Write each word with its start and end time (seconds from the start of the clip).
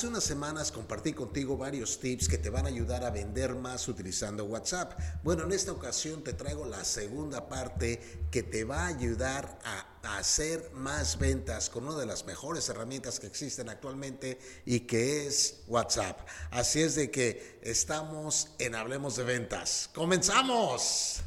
Hace 0.00 0.08
unas 0.08 0.24
semanas 0.24 0.72
compartí 0.72 1.12
contigo 1.12 1.58
varios 1.58 2.00
tips 2.00 2.26
que 2.26 2.38
te 2.38 2.48
van 2.48 2.64
a 2.64 2.70
ayudar 2.70 3.04
a 3.04 3.10
vender 3.10 3.54
más 3.54 3.86
utilizando 3.86 4.46
WhatsApp. 4.46 4.98
Bueno, 5.22 5.44
en 5.44 5.52
esta 5.52 5.72
ocasión 5.72 6.24
te 6.24 6.32
traigo 6.32 6.64
la 6.64 6.86
segunda 6.86 7.50
parte 7.50 8.00
que 8.30 8.42
te 8.42 8.64
va 8.64 8.84
a 8.84 8.86
ayudar 8.86 9.58
a 9.62 10.16
hacer 10.16 10.70
más 10.72 11.18
ventas 11.18 11.68
con 11.68 11.86
una 11.86 11.98
de 11.98 12.06
las 12.06 12.24
mejores 12.24 12.66
herramientas 12.70 13.20
que 13.20 13.26
existen 13.26 13.68
actualmente 13.68 14.38
y 14.64 14.80
que 14.80 15.26
es 15.26 15.64
WhatsApp. 15.66 16.26
Así 16.50 16.80
es 16.80 16.94
de 16.94 17.10
que 17.10 17.60
estamos 17.60 18.52
en 18.58 18.76
Hablemos 18.76 19.16
de 19.16 19.24
Ventas. 19.24 19.90
¡Comenzamos! 19.92 21.22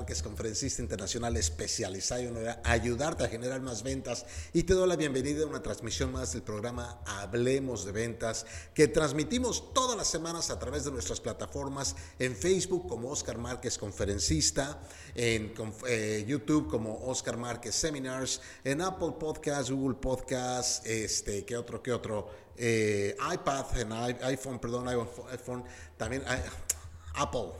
Saludo 0.00 0.10
Oscar 0.10 0.16
Márquez, 0.16 0.22
conferencista 0.22 0.82
internacional 0.82 1.36
especializado 1.36 2.22
en 2.22 2.56
ayudarte 2.64 3.24
a 3.24 3.28
generar 3.28 3.60
más 3.60 3.82
ventas 3.82 4.24
y 4.52 4.62
te 4.62 4.72
doy 4.72 4.88
la 4.88 4.96
bienvenida 4.96 5.44
a 5.44 5.46
una 5.46 5.62
transmisión 5.62 6.10
más 6.12 6.32
del 6.32 6.42
programa 6.42 7.00
Hablemos 7.06 7.84
de 7.84 7.92
Ventas 7.92 8.46
que 8.72 8.88
transmitimos 8.88 9.74
todas 9.74 9.96
las 9.96 10.08
semanas 10.08 10.50
a 10.50 10.58
través 10.58 10.84
de 10.84 10.90
nuestras 10.90 11.20
plataformas 11.20 11.96
en 12.18 12.34
Facebook 12.34 12.88
como 12.88 13.10
Oscar 13.10 13.36
Márquez 13.36 13.76
Conferencista, 13.76 14.80
en 15.14 15.52
eh, 15.86 16.24
YouTube 16.26 16.68
como 16.68 17.06
Oscar 17.06 17.36
Márquez 17.36 17.74
Seminars, 17.74 18.40
en 18.64 18.80
Apple 18.80 19.14
Podcasts, 19.18 19.70
Google 19.70 19.98
Podcasts, 20.00 20.86
este, 20.86 21.44
¿qué 21.44 21.56
otro, 21.56 21.82
qué 21.82 21.92
otro? 21.92 22.30
Eh, 22.56 23.16
iPad, 23.34 23.78
en 23.78 23.92
iPhone, 23.92 24.58
perdón, 24.58 24.88
iPhone, 24.88 25.64
también 25.96 26.22
Apple 27.14 27.52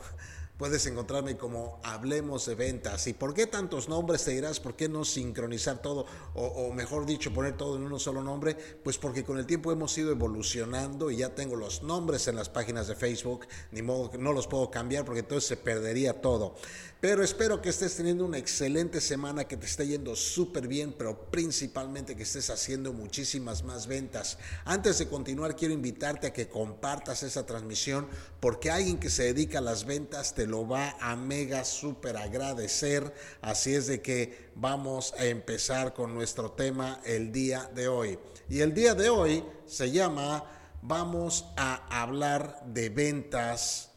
Puedes 0.61 0.85
encontrarme 0.85 1.39
como 1.39 1.81
Hablemos 1.83 2.45
de 2.45 2.55
Ventas. 2.55 3.07
¿Y 3.07 3.15
por 3.15 3.33
qué 3.33 3.47
tantos 3.47 3.89
nombres? 3.89 4.27
Te 4.27 4.33
dirás, 4.33 4.61
¿por 4.61 4.77
qué 4.77 4.91
no 4.91 5.07
sincronizar 5.07 5.81
todo? 5.81 6.05
O, 6.35 6.71
mejor 6.75 7.07
dicho, 7.07 7.33
poner 7.33 7.57
todo 7.57 7.77
en 7.77 7.91
un 7.91 7.99
solo 7.99 8.23
nombre. 8.23 8.55
Pues 8.85 8.99
porque 8.99 9.25
con 9.25 9.39
el 9.39 9.47
tiempo 9.47 9.73
hemos 9.73 9.97
ido 9.97 10.11
evolucionando 10.11 11.11
y 11.11 11.17
ya 11.17 11.35
tengo 11.35 11.57
los 11.57 11.83
nombres 11.83 12.29
en 12.29 12.37
las 12.37 12.51
páginas 12.51 12.89
de 12.89 12.95
Facebook. 12.95 13.47
Ni 13.73 13.81
modo 13.81 14.11
no 14.19 14.35
los 14.35 14.47
puedo 14.49 14.71
cambiar 14.71 15.07
porque 15.07 15.21
entonces 15.21 15.49
se 15.49 15.57
perdería 15.57 16.21
todo. 16.21 16.55
Pero 17.01 17.25
espero 17.25 17.63
que 17.63 17.71
estés 17.71 17.97
teniendo 17.97 18.27
una 18.27 18.37
excelente 18.37 19.01
semana, 19.01 19.49
que 19.49 19.57
te 19.57 19.65
esté 19.65 19.87
yendo 19.87 20.15
súper 20.15 20.69
bien, 20.69 20.93
pero 20.93 21.31
principalmente 21.31 22.15
que 22.15 22.25
estés 22.25 22.51
haciendo 22.51 22.93
muchísimas 22.93 23.65
más 23.65 23.87
ventas. 23.87 24.37
Antes 24.67 24.99
de 24.99 25.09
continuar, 25.09 25.57
quiero 25.57 25.73
invitarte 25.73 26.27
a 26.27 26.33
que 26.35 26.51
compartas 26.51 27.23
esa 27.23 27.47
transmisión 27.47 28.07
porque 28.39 28.71
alguien 28.71 28.99
que 28.99 29.09
se 29.09 29.23
dedica 29.23 29.61
a 29.61 29.63
las 29.63 29.87
ventas 29.87 30.35
te 30.35 30.47
lo 30.51 30.67
va 30.67 30.97
a 31.01 31.17
mega 31.17 31.65
súper 31.65 32.17
agradecer. 32.17 33.15
Así 33.41 33.75
es 33.75 33.87
de 33.87 34.03
que 34.03 34.51
vamos 34.57 35.15
a 35.19 35.25
empezar 35.25 35.95
con 35.95 36.13
nuestro 36.15 36.53
tema 36.53 37.01
el 37.05 37.33
día 37.33 37.71
de 37.75 37.89
hoy. 37.89 38.19
Y 38.49 38.61
el 38.61 38.75
día 38.75 38.95
de 38.95 39.09
hoy 39.09 39.45
se 39.67 39.91
llama 39.91 40.45
Vamos 40.83 41.47
a 41.57 42.03
hablar 42.03 42.63
de 42.67 42.89
ventas 42.89 43.91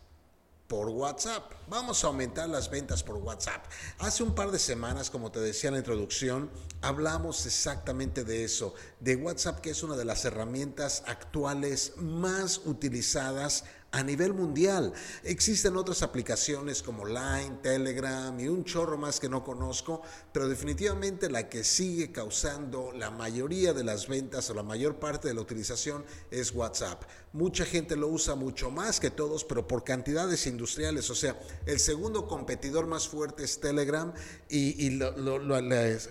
por 0.68 0.90
WhatsApp. 0.90 1.52
Vamos 1.68 2.04
a 2.04 2.08
aumentar 2.08 2.50
las 2.50 2.70
ventas 2.70 3.04
por 3.04 3.18
WhatsApp. 3.18 3.64
Hace 4.00 4.24
un 4.24 4.34
par 4.36 4.52
de 4.52 4.60
semanas, 4.60 5.10
como 5.10 5.32
te 5.32 5.40
decía 5.40 5.68
en 5.70 5.76
la 5.76 5.80
introducción, 5.80 6.50
hablamos 6.82 7.46
exactamente 7.46 8.24
de 8.24 8.44
eso, 8.44 8.74
de 9.00 9.16
WhatsApp, 9.16 9.60
que 9.60 9.70
es 9.70 9.84
una 9.84 9.96
de 9.96 10.06
las 10.06 10.26
herramientas 10.26 11.04
actuales 11.06 11.94
más 11.98 12.62
utilizadas 12.66 13.66
a 13.94 14.04
nivel 14.04 14.34
mundial. 14.34 14.92
Existen 15.24 15.78
otras 15.78 16.02
aplicaciones 16.02 16.82
como 16.82 17.06
Line, 17.06 17.60
Telegram 17.62 18.38
y 18.40 18.48
un 18.48 18.66
chorro 18.66 18.98
más 18.98 19.20
que 19.20 19.30
no 19.30 19.44
conozco, 19.44 20.02
pero 20.32 20.50
definitivamente 20.50 21.30
la 21.30 21.48
que 21.48 21.64
sigue 21.64 22.12
causando 22.12 22.92
la 22.92 23.12
mayoría 23.12 23.72
de 23.72 23.84
las 23.84 24.08
ventas 24.08 24.50
o 24.50 24.56
la 24.56 24.64
mayor 24.64 24.96
parte 24.96 25.28
de 25.28 25.36
la 25.36 25.42
utilización 25.42 26.04
es 26.32 26.54
WhatsApp. 26.54 27.04
Mucha 27.34 27.66
gente 27.66 27.96
lo 27.96 28.08
usa 28.08 28.34
mucho 28.34 28.72
más 28.72 29.00
que 29.00 29.12
todos, 29.12 29.44
pero 29.44 29.68
por 29.68 29.84
cantidades 29.84 30.48
industriales. 30.48 31.10
O 31.12 31.16
sea, 31.16 31.40
el 31.68 31.80
segundo 31.80 32.28
competidor 32.28 32.88
más 32.88 33.08
fuerte 33.08 33.44
es 33.44 33.60
Telegram 33.60 34.12
y, 34.50 35.00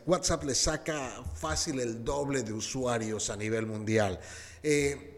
WhatsApp 0.06 0.44
le 0.44 0.54
saca 0.54 1.22
fácil 1.34 1.80
el 1.80 2.04
doble 2.04 2.44
de 2.44 2.52
usuarios 2.52 3.28
a 3.28 3.36
nivel 3.36 3.66
mundial. 3.66 4.20
Eh, 4.62 5.11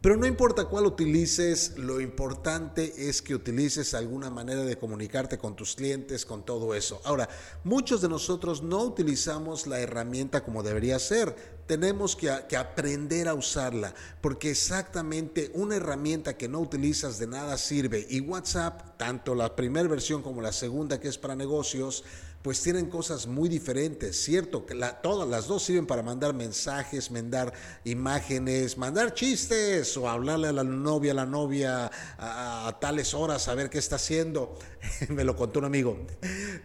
pero 0.00 0.16
no 0.16 0.26
importa 0.26 0.64
cuál 0.64 0.86
utilices, 0.86 1.76
lo 1.76 2.00
importante 2.00 3.08
es 3.08 3.20
que 3.20 3.34
utilices 3.34 3.92
alguna 3.92 4.30
manera 4.30 4.62
de 4.62 4.78
comunicarte 4.78 5.36
con 5.36 5.54
tus 5.54 5.74
clientes, 5.74 6.24
con 6.24 6.42
todo 6.42 6.74
eso. 6.74 7.02
Ahora, 7.04 7.28
muchos 7.64 8.00
de 8.00 8.08
nosotros 8.08 8.62
no 8.62 8.82
utilizamos 8.82 9.66
la 9.66 9.78
herramienta 9.78 10.42
como 10.42 10.62
debería 10.62 10.98
ser. 10.98 11.60
Tenemos 11.66 12.16
que, 12.16 12.30
aprender 12.30 13.28
a 13.28 13.34
usarla, 13.34 13.94
porque 14.22 14.50
exactamente 14.50 15.50
una 15.52 15.76
herramienta 15.76 16.36
que 16.36 16.48
no 16.48 16.60
utilizas 16.60 17.18
de 17.18 17.26
nada 17.26 17.58
sirve. 17.58 18.06
Y 18.08 18.20
WhatsApp, 18.20 18.96
tanto 18.96 19.34
la 19.34 19.54
primera 19.54 19.86
versión 19.86 20.22
como 20.22 20.40
la 20.40 20.52
segunda 20.52 20.98
que 20.98 21.08
es 21.08 21.18
para 21.18 21.36
negocios, 21.36 22.04
pues 22.42 22.62
tienen 22.62 22.88
cosas 22.88 23.26
muy 23.26 23.50
diferentes, 23.50 24.16
¿cierto? 24.22 24.64
Todas 25.02 25.28
las 25.28 25.46
dos 25.46 25.62
sirven 25.62 25.86
para 25.86 26.02
mandar 26.02 26.32
mensajes, 26.32 27.10
mandar 27.10 27.52
imágenes, 27.84 28.78
mandar 28.78 29.12
chistes 29.12 29.94
o 29.98 30.08
hablarle 30.08 30.48
a 30.48 30.52
la 30.52 30.64
novia, 30.64 31.12
a 31.12 31.16
la 31.16 31.26
novia 31.26 31.90
a, 32.18 32.78
tales 32.80 33.12
horas 33.12 33.46
a 33.48 33.54
ver 33.54 33.68
qué 33.68 33.78
está 33.78 33.96
haciendo. 33.96 34.58
Me 35.10 35.22
lo 35.22 35.36
contó 35.36 35.58
un 35.58 35.66
amigo. 35.66 35.98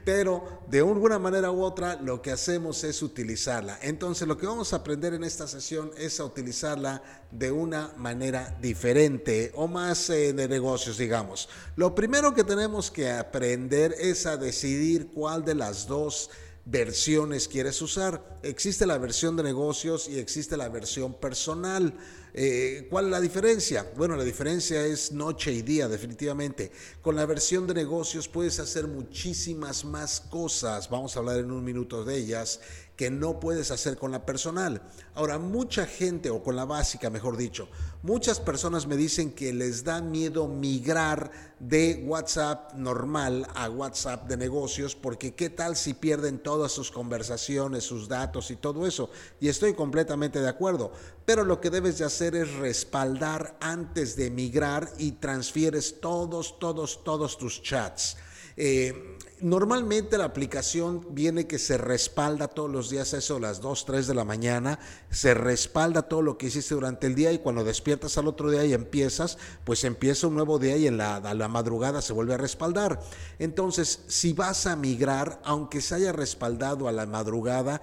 Pero 0.05 0.61
de 0.69 0.79
alguna 0.79 1.19
manera 1.19 1.51
u 1.51 1.61
otra 1.61 1.95
lo 2.01 2.21
que 2.21 2.31
hacemos 2.31 2.85
es 2.85 3.01
utilizarla. 3.01 3.77
Entonces 3.81 4.29
lo 4.29 4.37
que 4.37 4.47
vamos 4.47 4.71
a 4.71 4.77
aprender 4.77 5.13
en 5.13 5.25
esta 5.25 5.45
sesión 5.45 5.91
es 5.97 6.21
a 6.21 6.25
utilizarla 6.25 7.24
de 7.37 7.51
una 7.51 7.93
manera 7.97 8.57
diferente 8.61 9.51
o 9.55 9.67
más 9.67 10.09
eh, 10.09 10.33
de 10.33 10.47
negocios, 10.47 10.97
digamos. 10.97 11.49
Lo 11.75 11.93
primero 11.93 12.33
que 12.33 12.43
tenemos 12.43 12.91
que 12.91 13.11
aprender 13.11 13.95
es 13.99 14.25
a 14.25 14.37
decidir 14.37 15.07
cuál 15.13 15.43
de 15.43 15.55
las 15.55 15.87
dos 15.87 16.29
versiones 16.65 17.47
quieres 17.47 17.81
usar. 17.81 18.39
Existe 18.41 18.85
la 18.85 18.97
versión 18.97 19.35
de 19.35 19.43
negocios 19.43 20.09
y 20.09 20.17
existe 20.17 20.57
la 20.57 20.69
versión 20.69 21.13
personal. 21.13 21.93
Eh, 22.33 22.87
¿Cuál 22.89 23.05
es 23.05 23.11
la 23.11 23.21
diferencia? 23.21 23.89
Bueno, 23.95 24.15
la 24.15 24.23
diferencia 24.23 24.85
es 24.85 25.11
noche 25.11 25.53
y 25.53 25.61
día, 25.61 25.87
definitivamente. 25.87 26.71
Con 27.01 27.15
la 27.15 27.25
versión 27.25 27.67
de 27.67 27.73
negocios 27.73 28.27
puedes 28.27 28.59
hacer 28.59 28.87
muchísimas 28.87 29.85
más 29.85 30.19
cosas. 30.19 30.89
Vamos 30.89 31.15
a 31.15 31.19
hablar 31.19 31.37
en 31.37 31.51
un 31.51 31.63
minuto 31.63 32.03
de 32.03 32.17
ellas 32.17 32.59
que 32.95 33.11
no 33.11 33.39
puedes 33.39 33.71
hacer 33.71 33.97
con 33.97 34.11
la 34.11 34.25
personal. 34.25 34.81
Ahora, 35.13 35.37
mucha 35.37 35.85
gente, 35.85 36.29
o 36.29 36.41
con 36.41 36.55
la 36.55 36.65
básica, 36.65 37.09
mejor 37.09 37.35
dicho, 37.35 37.67
muchas 38.03 38.39
personas 38.39 38.87
me 38.87 38.95
dicen 38.95 39.31
que 39.31 39.53
les 39.53 39.83
da 39.83 40.01
miedo 40.01 40.47
migrar 40.47 41.31
de 41.59 42.03
WhatsApp 42.05 42.73
normal 42.73 43.47
a 43.55 43.69
WhatsApp 43.69 44.27
de 44.27 44.37
negocios, 44.37 44.95
porque 44.95 45.33
qué 45.33 45.49
tal 45.49 45.75
si 45.75 45.93
pierden 45.93 46.39
todas 46.39 46.71
sus 46.71 46.91
conversaciones, 46.91 47.83
sus 47.83 48.07
datos 48.07 48.49
y 48.51 48.55
todo 48.55 48.87
eso. 48.87 49.09
Y 49.39 49.49
estoy 49.49 49.73
completamente 49.73 50.39
de 50.39 50.49
acuerdo. 50.49 50.91
Pero 51.25 51.43
lo 51.43 51.59
que 51.59 51.69
debes 51.69 51.97
de 51.97 52.05
hacer 52.05 52.35
es 52.35 52.53
respaldar 52.55 53.57
antes 53.59 54.15
de 54.15 54.29
migrar 54.29 54.91
y 54.97 55.13
transfieres 55.13 55.99
todos, 55.99 56.59
todos, 56.59 57.03
todos 57.03 57.37
tus 57.37 57.61
chats. 57.61 58.17
Eh, 58.57 59.14
Normalmente 59.41 60.17
la 60.17 60.23
aplicación 60.23 61.05
viene 61.09 61.45
que 61.45 61.59
se 61.59 61.77
respalda 61.77 62.47
todos 62.47 62.71
los 62.71 62.89
días, 62.89 63.13
eso 63.13 63.35
a 63.35 63.39
las 63.41 63.59
2, 63.59 63.83
3 63.85 64.07
de 64.07 64.13
la 64.13 64.23
mañana, 64.23 64.79
se 65.09 65.33
respalda 65.33 66.03
todo 66.03 66.21
lo 66.21 66.37
que 66.37 66.45
hiciste 66.45 66.73
durante 66.73 67.07
el 67.07 67.15
día 67.15 67.33
y 67.33 67.39
cuando 67.39 67.65
despiertas 67.65 68.17
al 68.17 68.29
otro 68.29 68.49
día 68.49 68.63
y 68.63 68.73
empiezas, 68.73 69.37
pues 69.65 69.83
empieza 69.83 70.27
un 70.27 70.35
nuevo 70.35 70.57
día 70.57 70.77
y 70.77 70.87
en 70.87 70.95
la, 70.95 71.19
la 71.19 71.47
madrugada 71.49 72.01
se 72.01 72.13
vuelve 72.13 72.33
a 72.33 72.37
respaldar. 72.37 73.01
Entonces, 73.37 74.03
si 74.07 74.31
vas 74.31 74.67
a 74.67 74.77
migrar, 74.77 75.41
aunque 75.43 75.81
se 75.81 75.95
haya 75.95 76.13
respaldado 76.13 76.87
a 76.87 76.93
la 76.93 77.05
madrugada, 77.05 77.81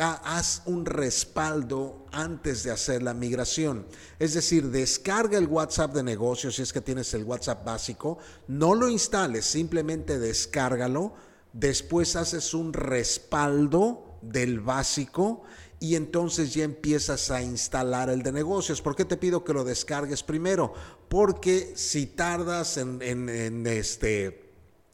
haz 0.00 0.62
un 0.66 0.86
respaldo 0.86 2.06
antes 2.12 2.62
de 2.62 2.70
hacer 2.70 3.02
la 3.02 3.14
migración. 3.14 3.86
Es 4.18 4.34
decir, 4.34 4.70
descarga 4.70 5.38
el 5.38 5.46
WhatsApp 5.46 5.94
de 5.94 6.02
negocios 6.02 6.56
si 6.56 6.62
es 6.62 6.72
que 6.72 6.80
tienes 6.80 7.12
el 7.14 7.24
WhatsApp 7.24 7.64
básico, 7.64 8.18
no 8.48 8.74
lo 8.74 8.88
instales, 8.88 9.44
simplemente 9.44 10.18
descárgalo, 10.18 11.14
después 11.52 12.16
haces 12.16 12.54
un 12.54 12.72
respaldo 12.72 14.18
del 14.22 14.60
básico 14.60 15.42
y 15.82 15.96
entonces 15.96 16.54
ya 16.54 16.62
empiezas 16.62 17.32
a 17.32 17.42
instalar 17.42 18.08
el 18.08 18.22
de 18.22 18.30
negocios. 18.30 18.80
¿Por 18.80 18.94
qué 18.94 19.04
te 19.04 19.16
pido 19.16 19.42
que 19.42 19.52
lo 19.52 19.64
descargues 19.64 20.22
primero? 20.22 20.72
Porque 21.08 21.72
si 21.74 22.06
tardas 22.06 22.76
en, 22.76 23.66
este 23.66 24.41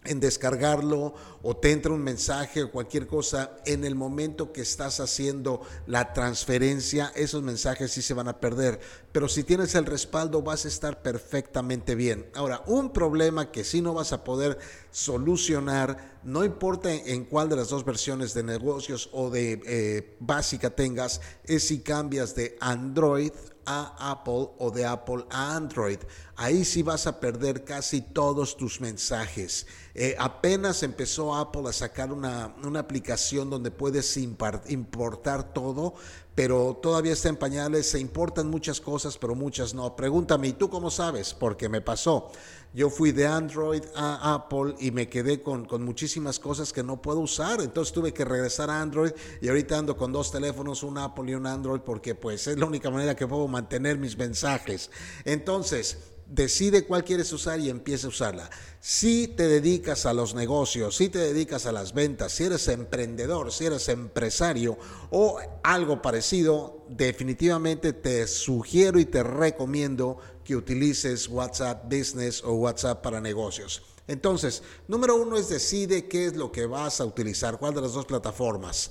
en 0.09 0.21
descargarlo 0.21 1.15
o 1.43 1.57
te 1.57 1.73
entra 1.73 1.93
un 1.93 2.03
mensaje 2.03 2.63
o 2.63 2.71
cualquier 2.71 3.07
cosa 3.07 3.57
en 3.65 3.85
el 3.85 3.95
momento 3.95 4.53
que 4.53 4.63
estás 4.63 5.01
haciendo 5.01 5.63
la 5.87 6.13
transferencia, 6.13 7.13
esos 7.15 7.43
mensajes 7.43 7.93
sí 7.93 8.03
se 8.03 8.15
van 8.15 8.29
a 8.29 8.41
perder. 8.41 8.81
Pero 9.13 9.29
si 9.29 9.45
tienes 9.45 9.75
el 9.75 9.87
respaldo 9.87 10.43
vas 10.43 10.65
a 10.65 10.69
estar 10.69 11.03
perfectamente 11.03 11.95
bien. 11.95 12.27
Ahora, 12.35 12.63
un 12.67 12.93
problema 12.93 13.51
que 13.51 13.65
sí 13.65 13.81
no 13.81 13.95
vas 13.95 14.13
a 14.13 14.25
poder 14.25 14.59
solucionar, 14.91 16.19
no 16.25 16.45
importa 16.45 16.93
en 16.93 17.25
cuál 17.25 17.49
de 17.49 17.57
las 17.57 17.69
dos 17.69 17.85
versiones 17.85 18.35
de 18.35 18.43
negocios 18.43 19.09
o 19.13 19.31
de 19.31 19.61
eh, 19.67 20.17
básica 20.21 20.71
tengas, 20.71 21.21
es 21.45 21.65
si 21.65 21.81
cambias 21.81 22.35
de 22.35 22.57
Android 22.61 23.33
a 23.69 24.13
Apple 24.13 24.49
o 24.59 24.71
de 24.71 24.87
Apple 24.87 25.27
a 25.29 25.55
Android. 25.55 25.99
Ahí 26.37 26.65
sí 26.65 26.83
vas 26.83 27.07
a 27.07 27.21
perder 27.21 27.65
casi 27.65 28.01
todos 28.01 28.57
tus 28.57 28.81
mensajes. 28.81 29.67
Eh, 29.95 30.17
apenas 30.19 30.83
empezó 30.83 31.35
Apple 31.35 31.69
a 31.69 31.73
sacar 31.75 32.11
una, 32.11 32.55
una 32.65 32.81
aplicación 32.81 33.51
donde 33.51 33.71
puedes 33.71 34.17
importar 34.17 35.53
todo, 35.53 35.95
pero 36.39 36.79
todavía 36.81 37.15
está 37.15 37.31
en 37.31 37.37
pañales, 37.37 37.91
se 37.91 37.99
importan 37.99 38.49
muchas 38.49 38.81
cosas, 38.81 39.19
pero 39.19 39.35
muchas 39.35 39.75
no. 39.75 39.97
Pregúntame, 39.97 40.47
¿y 40.47 40.53
tú 40.53 40.71
cómo 40.71 40.89
sabes? 40.89 41.35
Porque 41.35 41.69
me 41.69 41.81
pasó. 41.81 42.31
Yo 42.73 42.91
fui 42.91 43.11
de 43.11 43.27
Android 43.27 43.83
a 43.97 44.35
Apple 44.35 44.77
y 44.79 44.93
me 44.93 45.09
quedé 45.09 45.43
con, 45.43 45.65
con, 45.65 45.83
muchísimas 45.83 46.39
cosas 46.39 46.73
que 46.73 46.85
no 46.85 47.03
puedo 47.03 47.19
usar. 47.19 47.61
Entonces 47.61 47.93
tuve 47.93 48.15
que 48.15 48.25
regresar 48.25 48.71
a 48.71 48.81
Android 48.81 49.11
y 49.41 49.49
ahorita 49.49 49.79
ando 49.79 49.97
con 49.97 50.13
dos 50.13 50.31
teléfonos, 50.31 50.85
un 50.85 50.99
Apple 50.99 51.29
y 51.29 51.35
un 51.35 51.45
Android, 51.45 51.81
porque 51.81 52.15
pues 52.15 52.47
es 52.47 52.57
la 52.57 52.67
única 52.67 52.89
manera 52.89 53.17
que 53.17 53.27
puedo 53.27 53.49
mantener 53.49 53.99
mis 53.99 54.17
mensajes. 54.17 54.93
Entonces, 55.25 55.99
decide 56.29 56.85
cuál 56.85 57.05
quieres 57.05 57.33
usar 57.33 57.59
y 57.59 57.71
empieza 57.71 58.07
a 58.07 58.11
usarla. 58.11 58.51
Si 58.81 59.29
te 59.29 59.49
dedicas 59.49 60.07
a 60.07 60.13
los 60.13 60.35
negocios, 60.35 60.97
si 60.97 61.09
te 61.09 61.19
dedicas 61.19 61.67
a 61.67 61.73
las 61.73 61.95
ventas, 61.95 62.33
si 62.33 62.45
eres 62.45 62.69
emprendedor, 62.69 63.53
si 63.53 63.67
eres 63.67 63.89
empresario 63.89 64.79
o 65.11 65.39
algo 65.63 66.03
parecido, 66.03 66.85
definitivamente 66.89 67.93
te 67.93 68.27
sugiero 68.27 69.01
y 69.01 69.07
te 69.07 69.23
recomiendo 69.23 70.19
que 70.45 70.57
utilices 70.57 71.29
WhatsApp 71.29 71.85
Business 71.85 72.43
o 72.45 72.53
WhatsApp 72.55 73.03
para 73.03 73.21
negocios. 73.21 73.83
Entonces, 74.07 74.63
número 74.87 75.17
uno 75.17 75.37
es 75.37 75.49
decide 75.49 76.09
qué 76.09 76.27
es 76.27 76.37
lo 76.37 76.51
que 76.51 76.67
vas 76.67 77.01
a 77.01 77.05
utilizar, 77.05 77.59
cuál 77.59 77.75
de 77.75 77.83
las 77.83 77.93
dos 77.93 78.07
plataformas. 78.07 78.91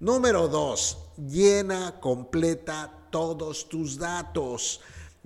Número 0.00 0.48
dos, 0.48 0.98
llena, 1.16 2.00
completa 2.00 3.08
todos 3.10 3.68
tus 3.68 3.96
datos. 3.96 4.80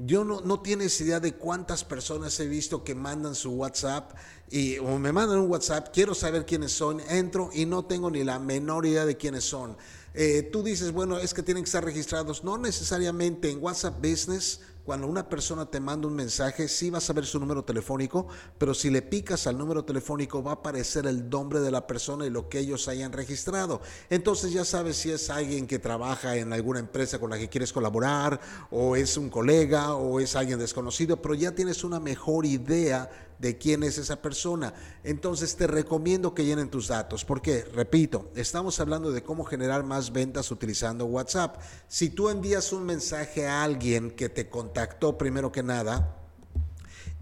Yo 0.06 0.24
no, 0.24 0.40
no 0.40 0.60
tienes 0.60 0.98
idea 1.02 1.20
de 1.20 1.34
cuántas 1.34 1.84
personas 1.84 2.38
he 2.40 2.46
visto 2.46 2.82
que 2.84 2.94
mandan 2.94 3.34
su 3.34 3.50
WhatsApp 3.50 4.12
y 4.50 4.78
o 4.78 4.98
me 4.98 5.12
mandan 5.12 5.38
un 5.38 5.50
WhatsApp, 5.50 5.88
quiero 5.92 6.14
saber 6.14 6.46
quiénes 6.46 6.72
son, 6.72 7.00
entro 7.00 7.50
y 7.52 7.66
no 7.66 7.84
tengo 7.84 8.10
ni 8.10 8.24
la 8.24 8.38
menor 8.38 8.86
idea 8.86 9.04
de 9.04 9.18
quiénes 9.18 9.44
son. 9.44 9.76
Eh, 10.14 10.48
tú 10.50 10.62
dices, 10.62 10.92
bueno, 10.92 11.18
es 11.18 11.34
que 11.34 11.42
tienen 11.42 11.64
que 11.64 11.68
estar 11.68 11.84
registrados. 11.84 12.42
No 12.42 12.56
necesariamente 12.56 13.50
en 13.50 13.62
WhatsApp 13.62 13.98
Business 14.00 14.60
cuando 14.84 15.06
una 15.06 15.28
persona 15.28 15.66
te 15.66 15.80
manda 15.80 16.08
un 16.08 16.14
mensaje, 16.14 16.68
sí 16.68 16.90
vas 16.90 17.08
a 17.10 17.12
ver 17.12 17.26
su 17.26 17.38
número 17.38 17.64
telefónico, 17.64 18.26
pero 18.58 18.74
si 18.74 18.90
le 18.90 19.02
picas 19.02 19.46
al 19.46 19.58
número 19.58 19.84
telefónico 19.84 20.42
va 20.42 20.52
a 20.52 20.54
aparecer 20.54 21.06
el 21.06 21.28
nombre 21.28 21.60
de 21.60 21.70
la 21.70 21.86
persona 21.86 22.26
y 22.26 22.30
lo 22.30 22.48
que 22.48 22.58
ellos 22.58 22.88
hayan 22.88 23.12
registrado. 23.12 23.80
Entonces 24.08 24.52
ya 24.52 24.64
sabes 24.64 24.96
si 24.96 25.10
es 25.10 25.30
alguien 25.30 25.66
que 25.66 25.78
trabaja 25.78 26.36
en 26.36 26.52
alguna 26.52 26.80
empresa 26.80 27.18
con 27.18 27.30
la 27.30 27.38
que 27.38 27.48
quieres 27.48 27.72
colaborar, 27.72 28.40
o 28.70 28.96
es 28.96 29.16
un 29.16 29.28
colega, 29.28 29.94
o 29.94 30.20
es 30.20 30.34
alguien 30.34 30.58
desconocido, 30.58 31.20
pero 31.20 31.34
ya 31.34 31.54
tienes 31.54 31.84
una 31.84 32.00
mejor 32.00 32.46
idea 32.46 33.10
de 33.40 33.56
quién 33.56 33.82
es 33.82 33.98
esa 33.98 34.20
persona. 34.20 34.74
Entonces 35.02 35.56
te 35.56 35.66
recomiendo 35.66 36.34
que 36.34 36.44
llenen 36.44 36.70
tus 36.70 36.88
datos, 36.88 37.24
porque, 37.24 37.64
repito, 37.64 38.30
estamos 38.36 38.78
hablando 38.80 39.10
de 39.10 39.22
cómo 39.22 39.44
generar 39.44 39.82
más 39.82 40.12
ventas 40.12 40.50
utilizando 40.50 41.06
WhatsApp. 41.06 41.56
Si 41.88 42.10
tú 42.10 42.28
envías 42.28 42.72
un 42.72 42.84
mensaje 42.84 43.46
a 43.48 43.62
alguien 43.62 44.10
que 44.10 44.28
te 44.28 44.48
contactó 44.48 45.16
primero 45.16 45.50
que 45.50 45.62
nada, 45.62 46.16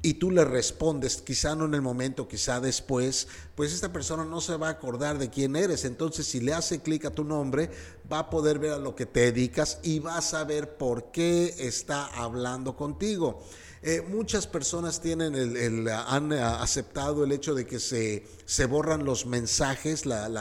y 0.00 0.14
tú 0.14 0.30
le 0.30 0.44
respondes, 0.44 1.16
quizá 1.22 1.56
no 1.56 1.64
en 1.64 1.74
el 1.74 1.82
momento, 1.82 2.28
quizá 2.28 2.60
después, 2.60 3.26
pues 3.56 3.72
esta 3.72 3.92
persona 3.92 4.24
no 4.24 4.40
se 4.40 4.56
va 4.56 4.68
a 4.68 4.72
acordar 4.72 5.18
de 5.18 5.28
quién 5.28 5.56
eres. 5.56 5.84
Entonces, 5.84 6.26
si 6.26 6.40
le 6.40 6.52
hace 6.52 6.80
clic 6.80 7.04
a 7.04 7.10
tu 7.10 7.24
nombre, 7.24 7.70
va 8.10 8.20
a 8.20 8.30
poder 8.30 8.60
ver 8.60 8.72
a 8.72 8.78
lo 8.78 8.94
que 8.94 9.06
te 9.06 9.32
dedicas 9.32 9.80
y 9.82 9.98
va 9.98 10.16
a 10.16 10.22
saber 10.22 10.76
por 10.76 11.10
qué 11.10 11.54
está 11.58 12.06
hablando 12.06 12.76
contigo. 12.76 13.42
Eh, 13.82 14.02
muchas 14.08 14.46
personas 14.46 15.00
tienen 15.00 15.34
el, 15.34 15.88
han 15.88 16.32
eh, 16.32 16.40
aceptado 16.40 17.24
el 17.24 17.32
hecho 17.32 17.54
de 17.54 17.66
que 17.66 17.78
se, 17.78 18.26
se 18.44 18.66
borran 18.66 19.04
los 19.04 19.26
mensajes, 19.26 20.04
el 20.04 20.36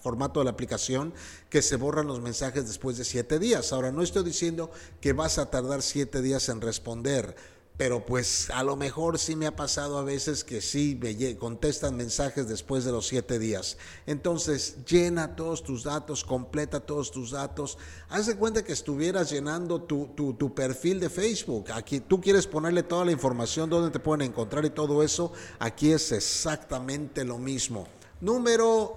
formato 0.00 0.40
de 0.40 0.44
la 0.44 0.52
aplicación, 0.52 1.12
que 1.48 1.62
se 1.62 1.76
borran 1.76 2.06
los 2.06 2.20
mensajes 2.20 2.66
después 2.66 2.96
de 2.96 3.04
siete 3.04 3.38
días. 3.38 3.72
Ahora, 3.72 3.90
no 3.90 4.02
estoy 4.02 4.22
diciendo 4.22 4.70
que 5.00 5.12
vas 5.12 5.38
a 5.38 5.50
tardar 5.50 5.82
siete 5.82 6.22
días 6.22 6.48
en 6.48 6.60
responder 6.60 7.34
pero 7.80 8.04
pues 8.04 8.50
a 8.50 8.62
lo 8.62 8.76
mejor 8.76 9.18
sí 9.18 9.36
me 9.36 9.46
ha 9.46 9.56
pasado 9.56 9.96
a 9.96 10.04
veces 10.04 10.44
que 10.44 10.60
sí 10.60 11.00
me 11.00 11.38
contestan 11.38 11.96
mensajes 11.96 12.46
después 12.46 12.84
de 12.84 12.92
los 12.92 13.06
siete 13.06 13.38
días. 13.38 13.78
Entonces, 14.04 14.84
llena 14.84 15.34
todos 15.34 15.62
tus 15.62 15.84
datos, 15.84 16.22
completa 16.22 16.80
todos 16.80 17.10
tus 17.10 17.30
datos. 17.30 17.78
Haz 18.10 18.26
de 18.26 18.36
cuenta 18.36 18.62
que 18.62 18.74
estuvieras 18.74 19.30
llenando 19.30 19.80
tu, 19.80 20.08
tu, 20.14 20.54
perfil 20.54 21.00
de 21.00 21.08
Facebook. 21.08 21.72
Aquí 21.72 22.00
tú 22.00 22.20
quieres 22.20 22.46
ponerle 22.46 22.82
toda 22.82 23.06
la 23.06 23.12
información, 23.12 23.70
dónde 23.70 23.90
te 23.90 23.98
pueden 23.98 24.28
encontrar 24.28 24.62
y 24.66 24.70
todo 24.70 25.02
eso. 25.02 25.32
Aquí 25.58 25.90
es 25.90 26.12
exactamente 26.12 27.24
lo 27.24 27.38
mismo. 27.38 27.88
Número 28.20 28.92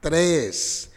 tres, 0.00 0.92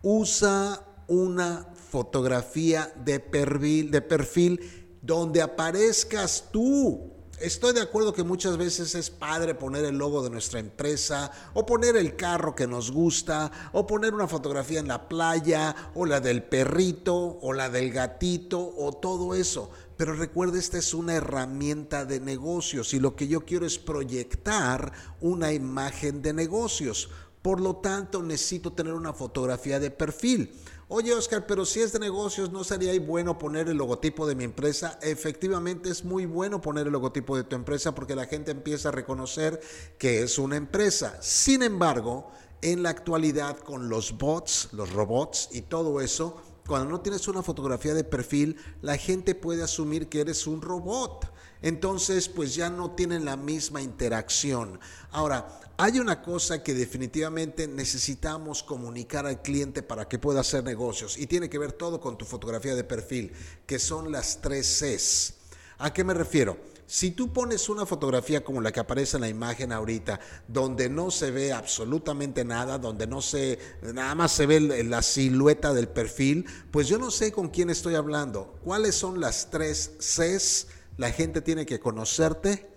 usa 0.00 0.80
una 1.08 1.66
fotografía 1.90 2.92
de 3.04 3.18
perfil, 3.18 3.90
de 3.90 4.00
perfil 4.00 4.81
donde 5.02 5.42
aparezcas 5.42 6.44
tú. 6.50 7.10
Estoy 7.40 7.72
de 7.74 7.80
acuerdo 7.80 8.12
que 8.12 8.22
muchas 8.22 8.56
veces 8.56 8.94
es 8.94 9.10
padre 9.10 9.56
poner 9.56 9.84
el 9.84 9.98
logo 9.98 10.22
de 10.22 10.30
nuestra 10.30 10.60
empresa 10.60 11.32
o 11.54 11.66
poner 11.66 11.96
el 11.96 12.14
carro 12.14 12.54
que 12.54 12.68
nos 12.68 12.92
gusta 12.92 13.50
o 13.72 13.84
poner 13.84 14.14
una 14.14 14.28
fotografía 14.28 14.78
en 14.78 14.86
la 14.86 15.08
playa 15.08 15.74
o 15.96 16.06
la 16.06 16.20
del 16.20 16.44
perrito 16.44 17.16
o 17.16 17.52
la 17.52 17.68
del 17.68 17.90
gatito 17.90 18.60
o 18.76 18.92
todo 18.92 19.34
eso. 19.34 19.70
Pero 19.96 20.14
recuerde, 20.14 20.60
esta 20.60 20.78
es 20.78 20.94
una 20.94 21.14
herramienta 21.14 22.04
de 22.04 22.20
negocios 22.20 22.94
y 22.94 23.00
lo 23.00 23.16
que 23.16 23.26
yo 23.26 23.44
quiero 23.44 23.66
es 23.66 23.76
proyectar 23.76 24.92
una 25.20 25.52
imagen 25.52 26.22
de 26.22 26.32
negocios. 26.32 27.10
Por 27.42 27.60
lo 27.60 27.76
tanto, 27.76 28.22
necesito 28.22 28.72
tener 28.72 28.94
una 28.94 29.12
fotografía 29.12 29.80
de 29.80 29.90
perfil. 29.90 30.54
Oye, 30.94 31.14
Oscar, 31.14 31.46
pero 31.46 31.64
si 31.64 31.80
es 31.80 31.90
de 31.94 31.98
negocios, 31.98 32.52
¿no 32.52 32.64
sería 32.64 32.92
bueno 33.00 33.38
poner 33.38 33.66
el 33.66 33.78
logotipo 33.78 34.26
de 34.26 34.34
mi 34.34 34.44
empresa? 34.44 34.98
Efectivamente, 35.00 35.88
es 35.88 36.04
muy 36.04 36.26
bueno 36.26 36.60
poner 36.60 36.86
el 36.86 36.92
logotipo 36.92 37.34
de 37.34 37.44
tu 37.44 37.56
empresa 37.56 37.94
porque 37.94 38.14
la 38.14 38.26
gente 38.26 38.50
empieza 38.50 38.90
a 38.90 38.92
reconocer 38.92 39.58
que 39.96 40.20
es 40.22 40.38
una 40.38 40.56
empresa. 40.56 41.16
Sin 41.22 41.62
embargo, 41.62 42.30
en 42.60 42.82
la 42.82 42.90
actualidad, 42.90 43.56
con 43.56 43.88
los 43.88 44.18
bots, 44.18 44.68
los 44.72 44.92
robots 44.92 45.48
y 45.52 45.62
todo 45.62 45.98
eso, 46.02 46.36
cuando 46.66 46.90
no 46.90 47.00
tienes 47.00 47.26
una 47.26 47.42
fotografía 47.42 47.94
de 47.94 48.04
perfil, 48.04 48.58
la 48.82 48.98
gente 48.98 49.34
puede 49.34 49.62
asumir 49.62 50.10
que 50.10 50.20
eres 50.20 50.46
un 50.46 50.60
robot. 50.60 51.32
Entonces, 51.62 52.28
pues 52.28 52.54
ya 52.54 52.68
no 52.68 52.90
tienen 52.90 53.24
la 53.24 53.36
misma 53.36 53.80
interacción. 53.80 54.78
Ahora, 55.10 55.60
hay 55.76 55.98
una 55.98 56.22
cosa 56.22 56.62
que 56.62 56.74
definitivamente 56.74 57.66
necesitamos 57.66 58.62
comunicar 58.62 59.26
al 59.26 59.42
cliente 59.42 59.82
para 59.82 60.06
que 60.08 60.18
pueda 60.18 60.40
hacer 60.40 60.62
negocios 60.64 61.16
y 61.16 61.26
tiene 61.26 61.48
que 61.48 61.58
ver 61.58 61.72
todo 61.72 62.00
con 62.00 62.18
tu 62.18 62.24
fotografía 62.24 62.74
de 62.74 62.84
perfil, 62.84 63.32
que 63.66 63.78
son 63.78 64.12
las 64.12 64.40
tres 64.40 64.66
Cs. 64.78 65.34
¿A 65.78 65.92
qué 65.92 66.04
me 66.04 66.14
refiero? 66.14 66.56
Si 66.86 67.12
tú 67.12 67.32
pones 67.32 67.68
una 67.70 67.86
fotografía 67.86 68.44
como 68.44 68.60
la 68.60 68.70
que 68.70 68.80
aparece 68.80 69.16
en 69.16 69.22
la 69.22 69.28
imagen 69.28 69.72
ahorita, 69.72 70.20
donde 70.46 70.90
no 70.90 71.10
se 71.10 71.30
ve 71.30 71.52
absolutamente 71.52 72.44
nada, 72.44 72.78
donde 72.78 73.06
no 73.06 73.22
se, 73.22 73.58
nada 73.94 74.14
más 74.14 74.32
se 74.32 74.44
ve 74.44 74.60
la 74.60 75.00
silueta 75.00 75.72
del 75.72 75.88
perfil, 75.88 76.44
pues 76.70 76.88
yo 76.88 76.98
no 76.98 77.10
sé 77.10 77.32
con 77.32 77.48
quién 77.48 77.70
estoy 77.70 77.94
hablando. 77.94 78.58
¿Cuáles 78.62 78.94
son 78.94 79.20
las 79.20 79.48
tres 79.50 79.92
Cs? 79.98 80.66
La 80.96 81.10
gente 81.10 81.40
tiene 81.40 81.66
que 81.66 81.80
conocerte, 81.80 82.68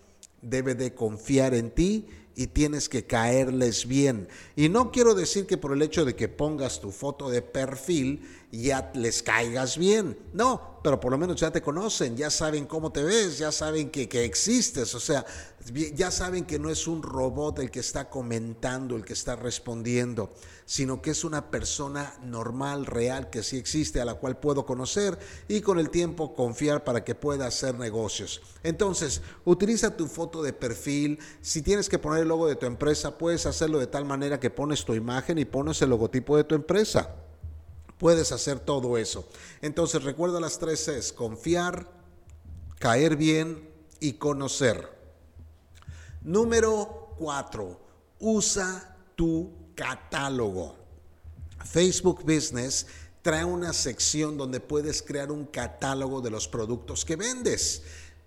debe 0.41 0.75
de 0.75 0.93
confiar 0.93 1.53
en 1.53 1.71
ti 1.71 2.07
y 2.35 2.47
tienes 2.47 2.89
que 2.89 3.05
caerles 3.05 3.87
bien. 3.87 4.27
Y 4.55 4.69
no 4.69 4.91
quiero 4.91 5.15
decir 5.15 5.47
que 5.47 5.57
por 5.57 5.73
el 5.73 5.81
hecho 5.81 6.05
de 6.05 6.15
que 6.15 6.27
pongas 6.27 6.81
tu 6.81 6.91
foto 6.91 7.29
de 7.29 7.41
perfil 7.41 8.21
ya 8.51 8.91
les 8.93 9.23
caigas 9.23 9.77
bien. 9.77 10.17
No, 10.33 10.79
pero 10.83 10.99
por 10.99 11.11
lo 11.11 11.17
menos 11.17 11.39
ya 11.39 11.51
te 11.51 11.61
conocen, 11.61 12.15
ya 12.17 12.29
saben 12.29 12.65
cómo 12.65 12.91
te 12.91 13.03
ves, 13.03 13.37
ya 13.37 13.51
saben 13.51 13.89
que, 13.89 14.07
que 14.07 14.25
existes. 14.25 14.93
O 14.95 14.99
sea, 14.99 15.25
ya 15.73 16.11
saben 16.11 16.45
que 16.45 16.59
no 16.59 16.69
es 16.69 16.87
un 16.87 17.01
robot 17.01 17.59
el 17.59 17.71
que 17.71 17.79
está 17.79 18.09
comentando, 18.09 18.95
el 18.95 19.03
que 19.03 19.13
está 19.13 19.35
respondiendo, 19.35 20.31
sino 20.65 21.01
que 21.01 21.11
es 21.11 21.23
una 21.23 21.49
persona 21.49 22.15
normal, 22.23 22.85
real, 22.85 23.31
que 23.31 23.41
sí 23.41 23.57
existe, 23.57 23.99
a 23.99 24.05
la 24.05 24.15
cual 24.15 24.37
puedo 24.37 24.65
conocer 24.65 25.17
y 25.47 25.61
con 25.61 25.79
el 25.79 25.89
tiempo 25.89 26.35
confiar 26.35 26.83
para 26.83 27.03
que 27.03 27.15
pueda 27.15 27.47
hacer 27.47 27.79
negocios. 27.79 28.41
Entonces, 28.61 29.21
utiliza 29.43 29.97
tu 29.97 30.07
foto 30.07 30.43
de 30.43 30.53
perfil. 30.53 31.17
Si 31.41 31.63
tienes 31.63 31.89
que 31.89 31.99
poner 31.99 32.21
el 32.21 32.27
logo 32.27 32.47
de 32.47 32.55
tu 32.55 32.67
empresa, 32.67 33.17
puedes 33.17 33.47
hacerlo 33.47 33.79
de 33.79 33.87
tal 33.87 34.05
manera 34.05 34.39
que 34.39 34.51
pones 34.51 34.85
tu 34.85 34.93
imagen 34.93 35.39
y 35.39 35.45
pones 35.45 35.81
el 35.81 35.89
logotipo 35.89 36.37
de 36.37 36.43
tu 36.43 36.53
empresa. 36.53 37.15
Puedes 37.97 38.31
hacer 38.31 38.59
todo 38.59 38.99
eso. 38.99 39.27
Entonces, 39.61 40.03
recuerda 40.03 40.39
las 40.39 40.59
tres 40.59 40.85
Cs, 40.85 41.11
confiar, 41.11 41.89
caer 42.77 43.15
bien 43.15 43.67
y 43.99 44.13
conocer. 44.13 44.94
Número 46.25 47.13
cuatro, 47.19 47.79
usa 48.19 48.97
tu 49.15 49.53
catálogo. 49.75 50.75
Facebook 51.63 52.23
Business 52.23 52.87
trae 53.21 53.45
una 53.45 53.73
sección 53.73 54.35
donde 54.35 54.59
puedes 54.59 55.03
crear 55.03 55.31
un 55.31 55.45
catálogo 55.45 56.21
de 56.21 56.31
los 56.31 56.47
productos 56.47 57.05
que 57.05 57.15
vendes. 57.15 57.83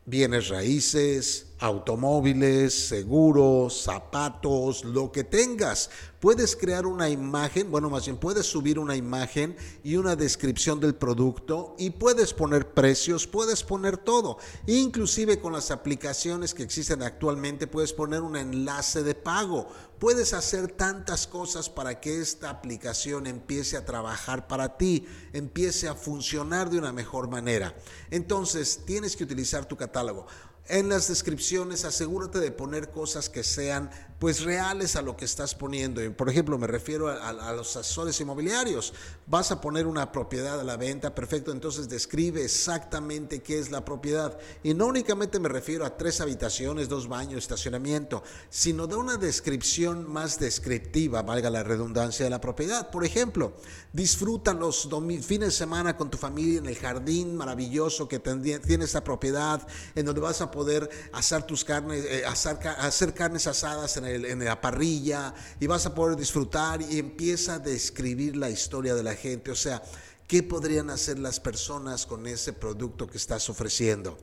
Bienes 0.06 0.46
raíces, 0.46 1.47
automóviles, 1.58 2.88
seguros, 2.88 3.82
zapatos, 3.82 4.84
lo 4.84 5.10
que 5.10 5.24
tengas. 5.24 5.90
Puedes 6.20 6.56
crear 6.56 6.86
una 6.86 7.08
imagen, 7.08 7.70
bueno, 7.70 7.90
más 7.90 8.06
bien 8.06 8.16
puedes 8.16 8.46
subir 8.46 8.78
una 8.78 8.96
imagen 8.96 9.56
y 9.84 9.96
una 9.96 10.16
descripción 10.16 10.80
del 10.80 10.96
producto 10.96 11.76
y 11.78 11.90
puedes 11.90 12.34
poner 12.34 12.72
precios, 12.72 13.26
puedes 13.26 13.62
poner 13.62 13.98
todo. 13.98 14.38
Inclusive 14.66 15.38
con 15.38 15.52
las 15.52 15.70
aplicaciones 15.70 16.54
que 16.54 16.64
existen 16.64 17.02
actualmente 17.02 17.68
puedes 17.68 17.92
poner 17.92 18.22
un 18.22 18.36
enlace 18.36 19.04
de 19.04 19.14
pago. 19.14 19.68
Puedes 20.00 20.32
hacer 20.32 20.68
tantas 20.68 21.26
cosas 21.26 21.68
para 21.68 22.00
que 22.00 22.20
esta 22.20 22.50
aplicación 22.50 23.26
empiece 23.26 23.76
a 23.76 23.84
trabajar 23.84 24.46
para 24.46 24.76
ti, 24.76 25.06
empiece 25.32 25.88
a 25.88 25.94
funcionar 25.94 26.70
de 26.70 26.78
una 26.78 26.92
mejor 26.92 27.28
manera. 27.28 27.74
Entonces, 28.10 28.82
tienes 28.86 29.16
que 29.16 29.24
utilizar 29.24 29.66
tu 29.66 29.76
catálogo. 29.76 30.26
En 30.68 30.90
las 30.90 31.08
descripciones 31.08 31.86
asegúrate 31.86 32.40
de 32.40 32.50
poner 32.50 32.90
cosas 32.90 33.30
que 33.30 33.42
sean 33.42 33.90
pues 34.18 34.42
reales 34.42 34.96
a 34.96 35.02
lo 35.02 35.16
que 35.16 35.24
estás 35.24 35.54
poniendo. 35.54 36.00
Por 36.16 36.28
ejemplo, 36.28 36.58
me 36.58 36.66
refiero 36.66 37.08
a, 37.08 37.52
los 37.52 37.76
asesores 37.76 38.20
inmobiliarios. 38.20 38.92
Vas 39.26 39.52
a 39.52 39.60
poner 39.60 39.86
una 39.86 40.10
propiedad 40.10 40.58
a 40.58 40.64
la 40.64 40.76
venta, 40.76 41.14
perfecto, 41.14 41.52
entonces 41.52 41.88
describe 41.88 42.44
exactamente 42.44 43.42
qué 43.42 43.58
es 43.58 43.70
la 43.70 43.84
propiedad. 43.84 44.36
Y 44.62 44.74
no 44.74 44.86
únicamente 44.86 45.38
me 45.38 45.48
refiero 45.48 45.84
a 45.84 45.96
tres 45.96 46.20
habitaciones, 46.20 46.88
dos 46.88 47.08
baños, 47.08 47.38
estacionamiento, 47.38 48.24
sino 48.50 48.86
de 48.86 48.96
una 48.96 49.16
descripción 49.16 50.10
más 50.10 50.40
descriptiva, 50.40 51.22
valga 51.22 51.48
la 51.48 51.62
redundancia 51.62 52.24
de 52.24 52.30
la 52.30 52.40
propiedad. 52.40 52.90
Por 52.90 53.04
ejemplo, 53.04 53.52
disfruta 53.92 54.52
los 54.52 54.88
fines 55.22 55.48
de 55.48 55.52
semana 55.52 55.96
con 55.96 56.10
tu 56.10 56.18
familia 56.18 56.58
en 56.58 56.66
el 56.66 56.76
jardín 56.76 57.36
maravilloso 57.36 58.08
que 58.08 58.18
tiene 58.18 58.84
esta 58.84 59.04
propiedad, 59.04 59.66
en 59.94 60.06
donde 60.06 60.20
vas 60.20 60.40
a 60.40 60.50
poder 60.50 60.90
hacer 61.12 61.44
tus 61.44 61.64
carnes, 61.64 62.04
eh, 62.04 62.24
hacer 62.26 63.14
carnes 63.14 63.46
asadas 63.46 63.96
en 63.96 64.07
en 64.08 64.44
la 64.44 64.60
parrilla 64.60 65.34
y 65.60 65.66
vas 65.66 65.86
a 65.86 65.94
poder 65.94 66.16
disfrutar 66.16 66.82
y 66.82 66.98
empieza 66.98 67.54
a 67.54 67.58
describir 67.58 68.36
la 68.36 68.50
historia 68.50 68.94
de 68.94 69.02
la 69.02 69.14
gente. 69.14 69.50
O 69.50 69.56
sea, 69.56 69.82
¿qué 70.26 70.42
podrían 70.42 70.90
hacer 70.90 71.18
las 71.18 71.40
personas 71.40 72.06
con 72.06 72.26
ese 72.26 72.52
producto 72.52 73.06
que 73.06 73.18
estás 73.18 73.48
ofreciendo? 73.50 74.18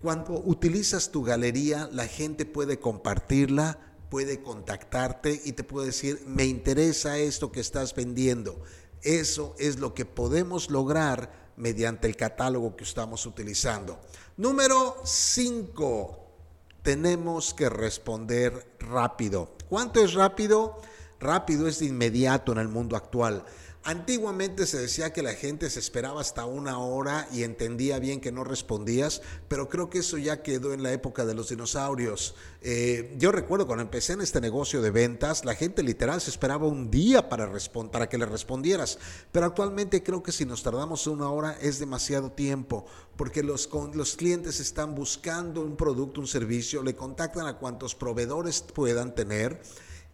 Cuando 0.00 0.42
utilizas 0.44 1.10
tu 1.10 1.22
galería, 1.22 1.88
la 1.92 2.06
gente 2.06 2.44
puede 2.44 2.78
compartirla, 2.78 3.78
puede 4.10 4.42
contactarte 4.42 5.40
y 5.44 5.52
te 5.52 5.64
puede 5.64 5.86
decir, 5.86 6.22
me 6.26 6.44
interesa 6.44 7.18
esto 7.18 7.50
que 7.50 7.60
estás 7.60 7.94
vendiendo. 7.94 8.62
Eso 9.02 9.54
es 9.58 9.78
lo 9.78 9.94
que 9.94 10.04
podemos 10.04 10.70
lograr 10.70 11.52
mediante 11.56 12.06
el 12.06 12.16
catálogo 12.16 12.76
que 12.76 12.84
estamos 12.84 13.26
utilizando. 13.26 14.00
Número 14.36 14.96
5 15.04 16.23
tenemos 16.84 17.54
que 17.54 17.70
responder 17.70 18.76
rápido. 18.78 19.56
¿Cuánto 19.70 20.04
es 20.04 20.12
rápido? 20.12 20.76
Rápido 21.18 21.66
es 21.66 21.80
inmediato 21.80 22.52
en 22.52 22.58
el 22.58 22.68
mundo 22.68 22.94
actual. 22.94 23.42
Antiguamente 23.86 24.64
se 24.64 24.78
decía 24.78 25.12
que 25.12 25.22
la 25.22 25.34
gente 25.34 25.68
se 25.68 25.78
esperaba 25.78 26.22
hasta 26.22 26.46
una 26.46 26.78
hora 26.78 27.28
y 27.30 27.42
entendía 27.42 27.98
bien 27.98 28.22
que 28.22 28.32
no 28.32 28.42
respondías, 28.42 29.20
pero 29.46 29.68
creo 29.68 29.90
que 29.90 29.98
eso 29.98 30.16
ya 30.16 30.42
quedó 30.42 30.72
en 30.72 30.82
la 30.82 30.90
época 30.94 31.26
de 31.26 31.34
los 31.34 31.50
dinosaurios. 31.50 32.34
Eh, 32.62 33.14
yo 33.18 33.30
recuerdo 33.30 33.66
cuando 33.66 33.82
empecé 33.82 34.14
en 34.14 34.22
este 34.22 34.40
negocio 34.40 34.80
de 34.80 34.90
ventas, 34.90 35.44
la 35.44 35.54
gente 35.54 35.82
literal 35.82 36.22
se 36.22 36.30
esperaba 36.30 36.66
un 36.66 36.90
día 36.90 37.28
para, 37.28 38.08
que 38.08 38.16
le 38.16 38.24
respondieras, 38.24 38.98
pero 39.32 39.44
actualmente 39.44 40.02
creo 40.02 40.22
que 40.22 40.32
si 40.32 40.46
nos 40.46 40.62
tardamos 40.62 41.06
una 41.06 41.28
hora 41.28 41.58
es 41.60 41.78
demasiado 41.78 42.32
tiempo, 42.32 42.86
porque 43.16 43.42
los, 43.42 43.68
los 43.92 44.16
clientes 44.16 44.60
están 44.60 44.94
buscando 44.94 45.60
un 45.60 45.76
producto, 45.76 46.22
un 46.22 46.26
servicio, 46.26 46.82
le 46.82 46.96
contactan 46.96 47.46
a 47.46 47.58
cuantos 47.58 47.94
proveedores 47.94 48.62
puedan 48.62 49.14
tener 49.14 49.60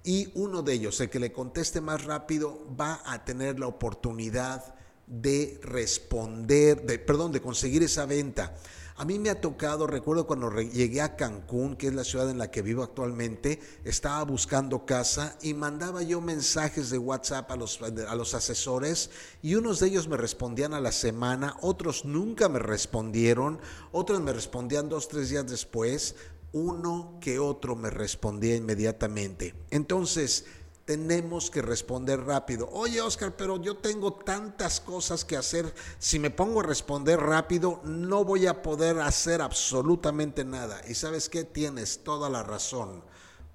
y 0.04 0.30
uno 0.34 0.62
de 0.62 0.74
ellos, 0.74 1.00
el 1.00 1.10
que 1.10 1.20
le 1.20 1.32
conteste 1.32 1.80
más 1.80 2.04
rápido, 2.04 2.66
va 2.78 3.02
a 3.04 3.24
tener 3.24 3.58
la 3.58 3.66
oportunidad 3.66 4.74
de 5.06 5.58
responder, 5.62 6.82
de, 6.86 6.98
perdón, 6.98 7.32
de 7.32 7.42
conseguir 7.42 7.82
esa 7.82 8.06
venta. 8.06 8.54
A 9.00 9.06
mí 9.06 9.18
me 9.18 9.30
ha 9.30 9.40
tocado, 9.40 9.86
recuerdo 9.86 10.26
cuando 10.26 10.50
llegué 10.60 11.00
a 11.00 11.16
Cancún, 11.16 11.74
que 11.74 11.86
es 11.86 11.94
la 11.94 12.04
ciudad 12.04 12.28
en 12.28 12.36
la 12.36 12.50
que 12.50 12.60
vivo 12.60 12.82
actualmente, 12.82 13.58
estaba 13.82 14.22
buscando 14.24 14.84
casa 14.84 15.38
y 15.40 15.54
mandaba 15.54 16.02
yo 16.02 16.20
mensajes 16.20 16.90
de 16.90 16.98
WhatsApp 16.98 17.50
a 17.50 17.56
los, 17.56 17.80
a 17.80 18.14
los 18.14 18.34
asesores 18.34 19.08
y 19.40 19.54
unos 19.54 19.80
de 19.80 19.86
ellos 19.86 20.06
me 20.06 20.18
respondían 20.18 20.74
a 20.74 20.80
la 20.80 20.92
semana, 20.92 21.56
otros 21.62 22.04
nunca 22.04 22.50
me 22.50 22.58
respondieron, 22.58 23.58
otros 23.90 24.20
me 24.20 24.34
respondían 24.34 24.90
dos, 24.90 25.08
tres 25.08 25.30
días 25.30 25.48
después, 25.48 26.14
uno 26.52 27.18
que 27.20 27.38
otro 27.38 27.76
me 27.76 27.90
respondía 27.90 28.56
inmediatamente. 28.56 29.54
Entonces, 29.70 30.44
tenemos 30.84 31.52
que 31.52 31.62
responder 31.62 32.20
rápido. 32.20 32.68
Oye, 32.72 33.00
Oscar, 33.00 33.36
pero 33.36 33.62
yo 33.62 33.76
tengo 33.76 34.12
tantas 34.12 34.80
cosas 34.80 35.24
que 35.24 35.36
hacer. 35.36 35.72
Si 36.00 36.18
me 36.18 36.30
pongo 36.30 36.60
a 36.60 36.64
responder 36.64 37.20
rápido, 37.20 37.80
no 37.84 38.24
voy 38.24 38.48
a 38.48 38.60
poder 38.60 38.98
hacer 38.98 39.40
absolutamente 39.40 40.44
nada. 40.44 40.82
Y 40.88 40.94
sabes 40.94 41.28
qué? 41.28 41.44
Tienes 41.44 42.02
toda 42.02 42.28
la 42.28 42.42
razón. 42.42 43.04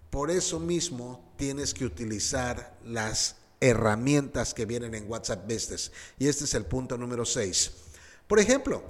Por 0.09 0.31
eso 0.31 0.61
mismo 0.61 1.33
tienes 1.35 1.73
que 1.73 1.83
utilizar 1.83 2.77
las 2.85 3.35
herramientas 3.59 4.53
que 4.53 4.65
vienen 4.65 4.95
en 4.95 5.11
WhatsApp 5.11 5.43
Business. 5.43 5.91
Y 6.17 6.29
este 6.29 6.45
es 6.45 6.53
el 6.53 6.65
punto 6.65 6.97
número 6.97 7.25
6. 7.25 7.71
Por 8.27 8.39
ejemplo, 8.39 8.81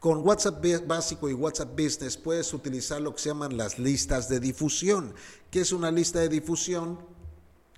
con 0.00 0.26
WhatsApp 0.26 0.64
básico 0.86 1.28
y 1.28 1.34
WhatsApp 1.34 1.78
Business 1.78 2.16
puedes 2.16 2.54
utilizar 2.54 3.02
lo 3.02 3.14
que 3.14 3.20
se 3.20 3.28
llaman 3.28 3.58
las 3.58 3.78
listas 3.78 4.30
de 4.30 4.40
difusión. 4.40 5.14
¿Qué 5.50 5.60
es 5.60 5.72
una 5.72 5.90
lista 5.90 6.20
de 6.20 6.30
difusión? 6.30 6.98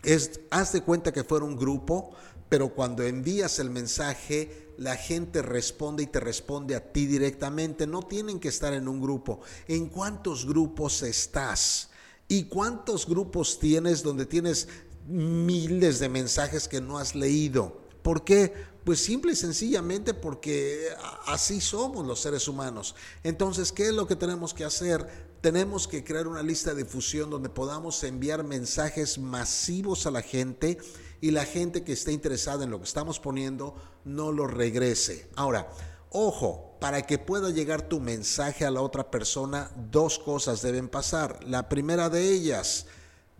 Es, 0.04 0.40
haz 0.50 0.72
de 0.72 0.82
cuenta 0.82 1.12
que 1.12 1.24
fuera 1.24 1.44
un 1.44 1.56
grupo, 1.56 2.12
pero 2.48 2.68
cuando 2.74 3.02
envías 3.02 3.58
el 3.58 3.70
mensaje, 3.70 4.72
la 4.78 4.94
gente 4.94 5.42
responde 5.42 6.04
y 6.04 6.06
te 6.06 6.20
responde 6.20 6.76
a 6.76 6.92
ti 6.92 7.06
directamente. 7.06 7.88
No 7.88 8.02
tienen 8.02 8.38
que 8.38 8.48
estar 8.48 8.72
en 8.72 8.86
un 8.86 9.00
grupo. 9.00 9.40
¿En 9.66 9.88
cuántos 9.88 10.46
grupos 10.46 11.02
estás? 11.02 11.90
¿Y 12.28 12.44
cuántos 12.44 13.04
grupos 13.06 13.58
tienes 13.58 14.00
donde 14.04 14.26
tienes 14.26 14.68
miles 15.08 15.98
de 15.98 16.08
mensajes 16.08 16.68
que 16.68 16.80
no 16.80 16.98
has 16.98 17.16
leído? 17.16 17.82
¿Por 18.02 18.22
qué? 18.22 18.52
Pues 18.84 18.98
simple 18.98 19.32
y 19.32 19.36
sencillamente 19.36 20.12
porque 20.12 20.88
así 21.26 21.60
somos 21.60 22.04
los 22.04 22.20
seres 22.20 22.48
humanos. 22.48 22.96
Entonces, 23.22 23.70
¿qué 23.70 23.86
es 23.88 23.92
lo 23.92 24.08
que 24.08 24.16
tenemos 24.16 24.54
que 24.54 24.64
hacer? 24.64 25.06
Tenemos 25.40 25.86
que 25.86 26.02
crear 26.02 26.26
una 26.26 26.42
lista 26.42 26.74
de 26.74 26.82
difusión 26.82 27.30
donde 27.30 27.48
podamos 27.48 28.02
enviar 28.02 28.42
mensajes 28.42 29.18
masivos 29.18 30.06
a 30.06 30.10
la 30.10 30.22
gente 30.22 30.78
y 31.20 31.30
la 31.30 31.44
gente 31.44 31.84
que 31.84 31.92
esté 31.92 32.10
interesada 32.10 32.64
en 32.64 32.70
lo 32.70 32.78
que 32.78 32.86
estamos 32.86 33.20
poniendo 33.20 33.76
no 34.04 34.32
lo 34.32 34.48
regrese. 34.48 35.28
Ahora, 35.36 35.68
Ojo, 36.14 36.76
para 36.78 37.06
que 37.06 37.16
pueda 37.16 37.48
llegar 37.48 37.88
tu 37.88 37.98
mensaje 37.98 38.66
a 38.66 38.70
la 38.70 38.82
otra 38.82 39.10
persona, 39.10 39.70
dos 39.90 40.18
cosas 40.18 40.60
deben 40.60 40.90
pasar. 40.90 41.42
La 41.46 41.70
primera 41.70 42.10
de 42.10 42.28
ellas, 42.28 42.84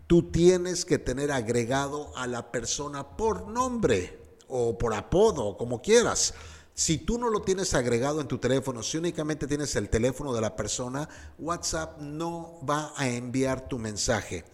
tú 0.07 0.31
tienes 0.31 0.83
que 0.83 0.97
tener 0.97 1.31
agregado 1.31 2.11
a 2.17 2.25
la 2.25 2.51
persona 2.51 3.15
por 3.15 3.47
nombre 3.47 4.22
o 4.55 4.77
por 4.77 4.93
apodo, 4.93 5.57
como 5.57 5.81
quieras. 5.81 6.35
Si 6.75 6.99
tú 6.99 7.17
no 7.17 7.29
lo 7.29 7.41
tienes 7.41 7.73
agregado 7.73 8.21
en 8.21 8.27
tu 8.27 8.37
teléfono, 8.37 8.83
si 8.83 8.97
únicamente 8.97 9.47
tienes 9.47 9.75
el 9.75 9.89
teléfono 9.89 10.31
de 10.33 10.41
la 10.41 10.55
persona, 10.55 11.09
WhatsApp 11.39 11.99
no 11.99 12.59
va 12.67 12.93
a 12.95 13.07
enviar 13.07 13.67
tu 13.67 13.79
mensaje. 13.79 14.45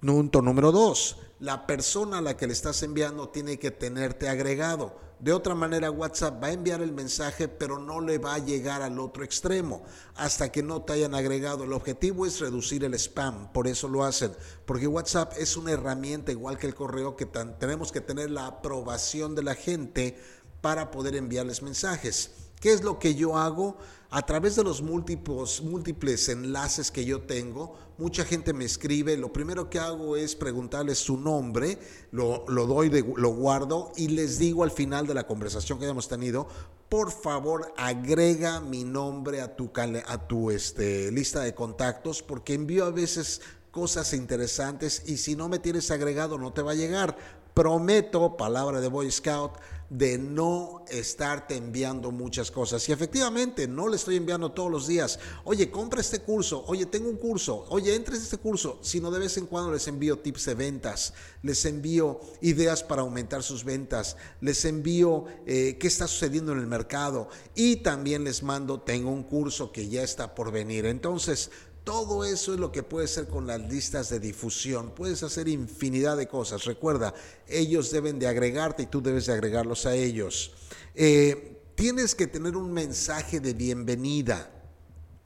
Punto 0.00 0.40
número 0.40 0.70
dos, 0.70 1.16
la 1.40 1.66
persona 1.66 2.18
a 2.18 2.22
la 2.22 2.36
que 2.36 2.46
le 2.46 2.52
estás 2.52 2.82
enviando 2.82 3.28
tiene 3.28 3.58
que 3.58 3.70
tenerte 3.70 4.28
agregado. 4.28 4.96
De 5.20 5.32
otra 5.32 5.54
manera, 5.54 5.90
WhatsApp 5.90 6.42
va 6.42 6.48
a 6.48 6.52
enviar 6.52 6.82
el 6.82 6.92
mensaje, 6.92 7.48
pero 7.48 7.78
no 7.78 8.00
le 8.00 8.18
va 8.18 8.34
a 8.34 8.38
llegar 8.38 8.82
al 8.82 8.98
otro 8.98 9.24
extremo 9.24 9.82
hasta 10.16 10.50
que 10.52 10.62
no 10.62 10.82
te 10.82 10.92
hayan 10.94 11.14
agregado. 11.14 11.64
El 11.64 11.72
objetivo 11.72 12.26
es 12.26 12.40
reducir 12.40 12.84
el 12.84 12.94
spam, 12.94 13.52
por 13.52 13.66
eso 13.66 13.88
lo 13.88 14.04
hacen, 14.04 14.32
porque 14.66 14.86
WhatsApp 14.86 15.32
es 15.38 15.56
una 15.56 15.72
herramienta 15.72 16.32
igual 16.32 16.58
que 16.58 16.66
el 16.66 16.74
correo 16.74 17.16
que 17.16 17.26
tenemos 17.26 17.92
que 17.92 18.00
tener 18.00 18.30
la 18.30 18.46
aprobación 18.46 19.34
de 19.34 19.42
la 19.42 19.54
gente 19.54 20.18
para 20.60 20.90
poder 20.90 21.16
enviarles 21.16 21.62
mensajes. 21.62 22.32
¿Qué 22.60 22.72
es 22.72 22.82
lo 22.82 22.98
que 22.98 23.14
yo 23.14 23.36
hago? 23.36 23.76
A 24.16 24.22
través 24.24 24.54
de 24.54 24.62
los 24.62 24.80
múltiples, 24.80 26.28
enlaces 26.28 26.92
que 26.92 27.04
yo 27.04 27.22
tengo, 27.22 27.76
mucha 27.98 28.24
gente 28.24 28.52
me 28.52 28.64
escribe, 28.64 29.16
lo 29.16 29.32
primero 29.32 29.68
que 29.68 29.80
hago 29.80 30.14
es 30.14 30.36
preguntarles 30.36 30.98
su 30.98 31.16
nombre, 31.16 31.80
lo, 32.12 32.44
doy, 32.46 32.90
de, 32.90 33.04
lo 33.16 33.30
guardo 33.30 33.90
y 33.96 34.06
les 34.06 34.38
digo 34.38 34.62
al 34.62 34.70
final 34.70 35.08
de 35.08 35.14
la 35.14 35.26
conversación 35.26 35.80
que 35.80 35.86
hemos 35.86 36.06
tenido, 36.06 36.46
por 36.88 37.10
favor 37.10 37.74
agrega 37.76 38.60
mi 38.60 38.84
nombre 38.84 39.40
a 39.40 39.56
tu, 39.56 39.72
a 39.74 40.28
tu 40.28 40.52
este, 40.52 41.10
lista 41.10 41.40
de 41.40 41.56
contactos 41.56 42.22
porque 42.22 42.54
envío 42.54 42.84
a 42.84 42.92
veces 42.92 43.40
cosas 43.72 44.12
interesantes 44.12 45.02
y 45.06 45.16
si 45.16 45.34
no 45.34 45.48
me 45.48 45.58
tienes 45.58 45.90
agregado 45.90 46.38
no 46.38 46.52
te 46.52 46.62
va 46.62 46.70
a 46.70 46.76
llegar. 46.76 47.16
Prometo, 47.52 48.36
palabra 48.36 48.80
de 48.80 48.88
Boy 48.88 49.10
Scout, 49.10 49.52
de 49.94 50.18
no 50.18 50.84
estarte 50.88 51.54
enviando 51.56 52.10
muchas 52.10 52.50
cosas. 52.50 52.88
Y 52.88 52.92
efectivamente, 52.92 53.68
no 53.68 53.88
le 53.88 53.94
estoy 53.94 54.16
enviando 54.16 54.50
todos 54.50 54.68
los 54.68 54.88
días, 54.88 55.20
oye, 55.44 55.70
compra 55.70 56.00
este 56.00 56.18
curso, 56.18 56.64
oye, 56.66 56.86
tengo 56.86 57.08
un 57.08 57.16
curso, 57.16 57.64
oye, 57.68 57.94
entres 57.94 58.20
este 58.20 58.38
curso, 58.38 58.80
sino 58.82 59.12
de 59.12 59.20
vez 59.20 59.36
en 59.36 59.46
cuando 59.46 59.72
les 59.72 59.86
envío 59.86 60.18
tips 60.18 60.46
de 60.46 60.54
ventas, 60.54 61.14
les 61.42 61.64
envío 61.64 62.20
ideas 62.40 62.82
para 62.82 63.02
aumentar 63.02 63.44
sus 63.44 63.62
ventas, 63.62 64.16
les 64.40 64.64
envío 64.64 65.26
eh, 65.46 65.76
qué 65.78 65.86
está 65.86 66.08
sucediendo 66.08 66.50
en 66.52 66.58
el 66.58 66.66
mercado. 66.66 67.28
Y 67.54 67.76
también 67.76 68.24
les 68.24 68.42
mando, 68.42 68.80
tengo 68.80 69.10
un 69.10 69.22
curso 69.22 69.70
que 69.70 69.88
ya 69.88 70.02
está 70.02 70.34
por 70.34 70.50
venir. 70.50 70.86
Entonces, 70.86 71.52
todo 71.84 72.24
eso 72.24 72.54
es 72.54 72.60
lo 72.60 72.72
que 72.72 72.82
puedes 72.82 73.12
hacer 73.12 73.28
con 73.28 73.46
las 73.46 73.60
listas 73.60 74.08
de 74.08 74.18
difusión. 74.18 74.92
Puedes 74.94 75.22
hacer 75.22 75.48
infinidad 75.48 76.16
de 76.16 76.26
cosas. 76.26 76.64
Recuerda, 76.64 77.14
ellos 77.46 77.90
deben 77.90 78.18
de 78.18 78.26
agregarte 78.26 78.84
y 78.84 78.86
tú 78.86 79.02
debes 79.02 79.26
de 79.26 79.34
agregarlos 79.34 79.84
a 79.84 79.94
ellos. 79.94 80.52
Eh, 80.94 81.60
tienes 81.74 82.14
que 82.14 82.26
tener 82.26 82.56
un 82.56 82.72
mensaje 82.72 83.38
de 83.38 83.52
bienvenida. 83.52 84.50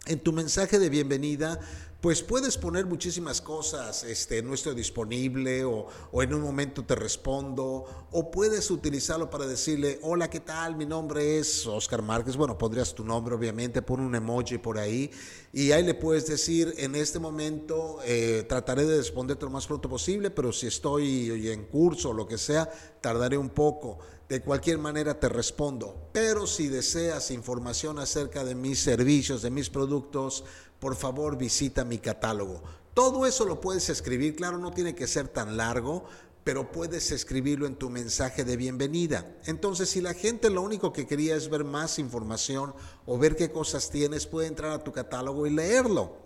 En 0.07 0.19
tu 0.19 0.33
mensaje 0.33 0.81
de 0.81 0.89
bienvenida 0.89 1.61
pues 2.01 2.23
puedes 2.23 2.57
poner 2.57 2.87
muchísimas 2.87 3.41
cosas, 3.41 4.05
este, 4.05 4.41
no 4.41 4.55
estoy 4.55 4.77
disponible 4.77 5.65
o, 5.65 5.89
en 6.13 6.33
un 6.33 6.43
momento 6.43 6.85
te 6.85 6.95
respondo, 6.95 8.07
o 8.13 8.31
puedes 8.31 8.71
utilizarlo 8.71 9.29
para 9.29 9.47
decirle, 9.47 9.99
hola, 10.03 10.31
¿qué 10.31 10.39
tal? 10.39 10.77
Mi 10.77 10.87
nombre 10.87 11.39
es 11.39 11.67
Oscar 11.67 12.03
Márquez. 12.03 12.37
Bueno, 12.37 12.57
pondrías 12.57 12.95
tu 12.95 13.05
nombre, 13.05 13.35
obviamente, 13.35 13.83
pon 13.83 13.99
un 13.99 14.15
emoji 14.15 14.59
por 14.59 14.79
ahí 14.79 15.11
y 15.53 15.73
ahí 15.73 15.83
le 15.83 15.95
puedes 15.95 16.27
decir, 16.27 16.73
en 16.77 16.95
este 16.95 17.19
momento 17.19 17.99
eh, 18.05 18.45
trataré 18.49 18.85
de 18.85 18.99
responderte 18.99 19.45
lo 19.45 19.51
más 19.51 19.67
pronto 19.67 19.89
posible, 19.89 20.31
pero 20.31 20.53
si 20.53 20.69
estoy 20.69 21.51
en 21.51 21.65
curso 21.65 22.11
o 22.11 22.15
lo 22.15 22.29
que 22.29 22.39
sea, 22.39 22.71
tardaré 23.01 23.37
un 23.37 23.51
poco. 23.51 23.99
De 24.29 24.43
cualquier 24.43 24.77
manera 24.77 25.19
te 25.19 25.31
respondo. 25.31 26.11
Pero 26.13 26.47
si 26.47 26.69
deseas 26.69 27.31
información 27.31 27.99
acerca 27.99 28.45
de 28.45 28.55
mis 28.55 28.79
servicios, 28.79 29.41
de 29.41 29.49
mis 29.49 29.71
productos, 29.71 30.45
por 30.81 30.97
favor 30.97 31.37
visita 31.37 31.85
mi 31.85 31.99
catálogo. 31.99 32.63
Todo 32.95 33.27
eso 33.27 33.45
lo 33.45 33.61
puedes 33.61 33.89
escribir, 33.91 34.35
claro, 34.37 34.59
no 34.59 34.73
tiene 34.73 34.95
que 34.95 35.07
ser 35.07 35.29
tan 35.29 35.57
largo, 35.57 36.05
pero 36.49 36.73
puedes 36.73 37.11
escribirlo 37.13 37.67
en 37.67 37.77
tu 37.77 37.91
mensaje 37.91 38.43
de 38.43 38.57
bienvenida. 38.57 39.37
Entonces, 39.45 39.91
si 39.91 40.01
la 40.01 40.15
gente 40.15 40.51
lo 40.51 40.63
único 40.63 40.93
que 40.93 41.07
quería 41.07 41.37
es 41.37 41.51
ver 41.51 41.63
más 41.63 41.99
información 41.99 42.75
o 43.07 43.19
ver 43.19 43.37
qué 43.37 43.53
cosas 43.53 43.91
tienes, 43.91 44.27
puede 44.27 44.49
entrar 44.49 44.73
a 44.73 44.83
tu 44.83 44.91
catálogo 44.91 45.47
y 45.47 45.51
leerlo. 45.51 46.17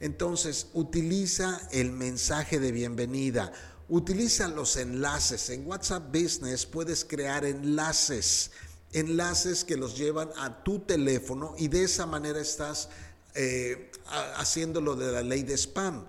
Entonces, 0.00 0.66
utiliza 0.74 1.60
el 1.70 1.92
mensaje 1.92 2.58
de 2.58 2.72
bienvenida. 2.72 3.52
Utiliza 3.88 4.48
los 4.48 4.76
enlaces. 4.76 5.48
En 5.48 5.66
WhatsApp 5.66 6.12
Business 6.12 6.66
puedes 6.66 7.04
crear 7.04 7.44
enlaces, 7.44 8.50
enlaces 8.92 9.64
que 9.64 9.76
los 9.76 9.96
llevan 9.96 10.30
a 10.36 10.62
tu 10.62 10.80
teléfono 10.80 11.54
y 11.56 11.68
de 11.68 11.84
esa 11.84 12.04
manera 12.04 12.40
estás 12.40 12.88
eh, 13.34 13.87
haciéndolo 14.36 14.96
de 14.96 15.12
la 15.12 15.22
ley 15.22 15.42
de 15.42 15.56
spam. 15.56 16.04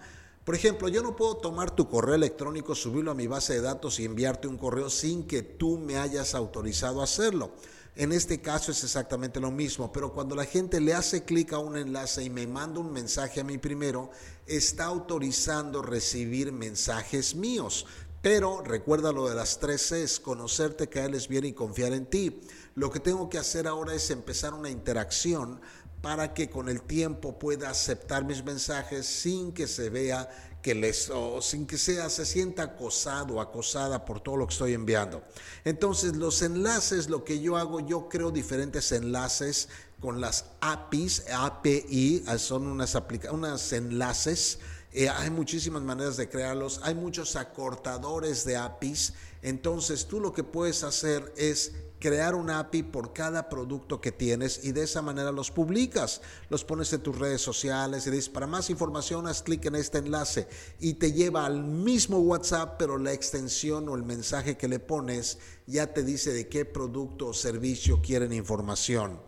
Por 0.46 0.56
ejemplo, 0.56 0.88
yo 0.88 1.04
no 1.04 1.16
puedo 1.16 1.38
tomar 1.38 1.72
tu 1.72 1.88
correo 1.88 2.16
electrónico, 2.16 2.74
subirlo 2.74 3.12
a 3.12 3.16
mi 3.16 3.28
base 3.28 3.54
de 3.54 3.62
datos 3.62 4.00
y 4.00 4.06
enviarte 4.06 4.48
un 4.48 4.58
correo 4.58 4.90
sin 4.90 5.28
que 5.28 5.44
tú 5.44 5.78
me 5.78 5.98
hayas 5.98 6.34
autorizado 6.34 7.02
a 7.02 7.04
hacerlo. 7.04 7.52
En 7.96 8.14
este 8.14 8.40
caso 8.40 8.72
es 8.72 8.84
exactamente 8.84 9.40
lo 9.40 9.52
mismo, 9.52 9.92
pero 9.92 10.14
cuando 10.14 10.36
la 10.36 10.46
gente 10.46 10.80
le 10.80 10.94
hace 10.94 11.24
clic 11.24 11.54
a 11.54 11.60
un 11.60 11.78
enlace 11.78 12.24
y 12.24 12.30
me 12.30 12.48
manda 12.48 12.80
un 12.80 12.92
mensaje 12.92 13.42
a 13.42 13.44
mí 13.44 13.58
primero, 13.58 14.10
está 14.48 14.86
autorizando 14.86 15.82
recibir 15.82 16.52
mensajes 16.52 17.36
míos. 17.36 17.86
Pero 18.22 18.62
recuerda 18.64 19.12
lo 19.12 19.30
de 19.30 19.36
las 19.36 19.60
tres 19.60 19.90
Cs, 19.90 20.20
conocerte, 20.20 20.88
caerles 20.88 21.28
bien 21.28 21.46
y 21.46 21.54
confiar 21.54 21.94
en 21.94 22.06
ti. 22.06 22.42
Lo 22.76 22.90
que 22.92 23.00
tengo 23.00 23.30
que 23.30 23.38
hacer 23.38 23.68
ahora 23.68 23.94
es 23.94 24.10
empezar 24.10 24.54
una 24.54 24.70
interacción 24.70 25.60
para 26.02 26.34
que 26.34 26.50
con 26.50 26.70
el 26.70 26.82
tiempo 26.82 27.38
pueda 27.38 27.70
aceptar 27.70 28.24
mis 28.24 28.44
mensajes 28.44 29.06
sin 29.06 29.52
que 29.52 29.68
se 29.68 29.90
vea 29.90 30.30
que 30.62 30.76
les, 30.76 31.10
o 31.10 31.42
sin 31.42 31.66
que 31.66 31.78
sea, 31.78 32.10
se 32.10 32.26
sienta 32.26 32.64
acosado 32.64 33.40
acosada 33.40 34.04
por 34.06 34.22
todo 34.22 34.38
lo 34.38 34.48
que 34.48 34.54
estoy 34.54 34.74
enviando. 34.74 35.24
Entonces, 35.64 36.16
los 36.16 36.42
enlaces, 36.42 37.10
lo 37.10 37.24
que 37.24 37.40
yo 37.40 37.58
hago, 37.58 37.80
yo 37.80 38.10
creo 38.10 38.32
diferentes 38.32 38.92
enlaces 38.92 39.70
con 40.02 40.22
las 40.22 40.46
APIs, 40.62 41.26
API, 41.32 42.24
son 42.38 42.68
unas, 42.68 42.98
unas 43.32 43.74
enlaces. 43.74 44.60
Eh, 44.92 45.08
hay 45.08 45.30
muchísimas 45.30 45.82
maneras 45.84 46.18
de 46.18 46.30
crearlos, 46.30 46.82
hay 46.84 46.96
muchos 46.96 47.36
acortadores 47.36 48.44
de 48.44 48.58
APIs. 48.58 49.14
Entonces, 49.42 50.08
tú 50.08 50.20
lo 50.20 50.34
que 50.34 50.44
puedes 50.44 50.84
hacer 50.84 51.34
es 51.38 51.74
crear 52.00 52.36
una 52.36 52.60
API 52.60 52.84
por 52.84 53.14
cada 53.14 53.50
producto 53.50 54.00
que 54.02 54.12
tienes 54.12 54.64
y 54.64 54.72
de 54.72 54.84
esa 54.84 55.02
manera 55.02 55.32
los 55.32 55.52
publicas, 55.52 56.22
los 56.50 56.64
pones 56.64 56.92
en 56.94 57.02
tus 57.02 57.18
redes 57.18 57.42
sociales 57.42 58.08
y 58.08 58.12
dices, 58.12 58.30
para 58.30 58.48
más 58.48 58.70
información 58.70 59.28
haz 59.28 59.44
clic 59.44 59.66
en 59.66 59.76
este 59.76 59.98
enlace 59.98 60.48
y 60.80 60.94
te 60.94 61.12
lleva 61.12 61.46
al 61.46 61.64
mismo 61.64 62.20
WhatsApp, 62.20 62.76
pero 62.80 62.98
la 62.98 63.14
extensión 63.14 63.90
o 63.90 63.96
el 63.96 64.04
mensaje 64.04 64.58
que 64.58 64.68
le 64.68 64.80
pones 64.80 65.38
ya 65.68 65.94
te 65.94 66.04
dice 66.04 66.32
de 66.34 66.48
qué 66.48 66.66
producto 66.66 67.28
o 67.28 67.34
servicio 67.34 68.02
quieren 68.02 68.34
información. 68.34 69.20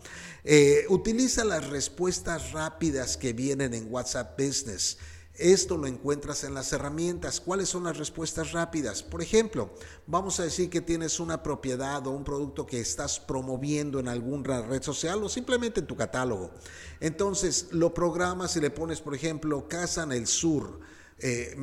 Eh, 0.44 0.86
utiliza 0.90 1.44
las 1.44 1.70
respuestas 1.70 2.52
rápidas 2.52 3.18
que 3.18 3.34
vienen 3.34 3.74
en 3.74 3.92
WhatsApp 3.92 4.40
Business. 4.40 4.98
Esto 5.36 5.78
lo 5.78 5.88
encuentras 5.88 6.44
en 6.44 6.54
las 6.54 6.72
herramientas. 6.74 7.40
¿Cuáles 7.40 7.70
son 7.70 7.86
las 7.86 7.98
respuestas 7.98 8.52
rápidas? 8.52 9.02
Por 9.02 9.22
ejemplo, 9.22 9.72
vamos 10.06 10.40
a 10.40 10.44
decir 10.44 10.70
que 10.70 10.82
tienes 10.82 11.20
una 11.20 11.42
propiedad 11.42 12.06
o 12.06 12.12
un 12.12 12.24
producto 12.24 12.66
que 12.66 12.80
estás 12.80 13.20
promoviendo 13.20 14.00
en 14.00 14.08
alguna 14.08 14.62
red 14.62 14.84
social 14.84 15.24
o 15.24 15.30
simplemente 15.30 15.80
en 15.80 15.88
tu 15.88 15.96
catálogo. 15.96 16.52
Entonces 17.00 17.68
lo 17.72 17.94
programas 17.94 18.56
y 18.58 18.62
le 18.62 18.72
pones, 18.72 19.00
por 19.00 19.16
ejemplo, 19.16 19.68
Casa 19.68 20.04
en 20.04 20.12
el 20.12 20.28
Sur. 20.28 20.80
Eh, 21.24 21.56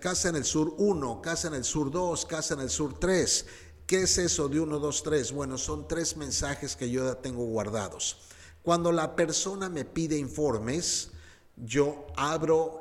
casa 0.00 0.28
en 0.28 0.36
el 0.36 0.44
Sur 0.44 0.74
1, 0.78 1.20
Casa 1.20 1.48
en 1.48 1.54
el 1.54 1.64
Sur 1.64 1.90
2, 1.90 2.26
Casa 2.26 2.54
en 2.54 2.60
el 2.60 2.70
Sur 2.70 2.98
3. 2.98 3.46
¿Qué 3.86 4.02
es 4.02 4.18
eso 4.18 4.48
de 4.48 4.60
1, 4.60 4.78
2, 4.78 5.02
3? 5.02 5.32
Bueno, 5.32 5.58
son 5.58 5.88
tres 5.88 6.16
mensajes 6.16 6.76
que 6.76 6.88
yo 6.88 7.16
tengo 7.16 7.44
guardados. 7.44 8.18
Cuando 8.62 8.92
la 8.92 9.16
persona 9.16 9.68
me 9.68 9.84
pide 9.84 10.16
informes, 10.16 11.10
yo 11.56 12.06
abro 12.16 12.79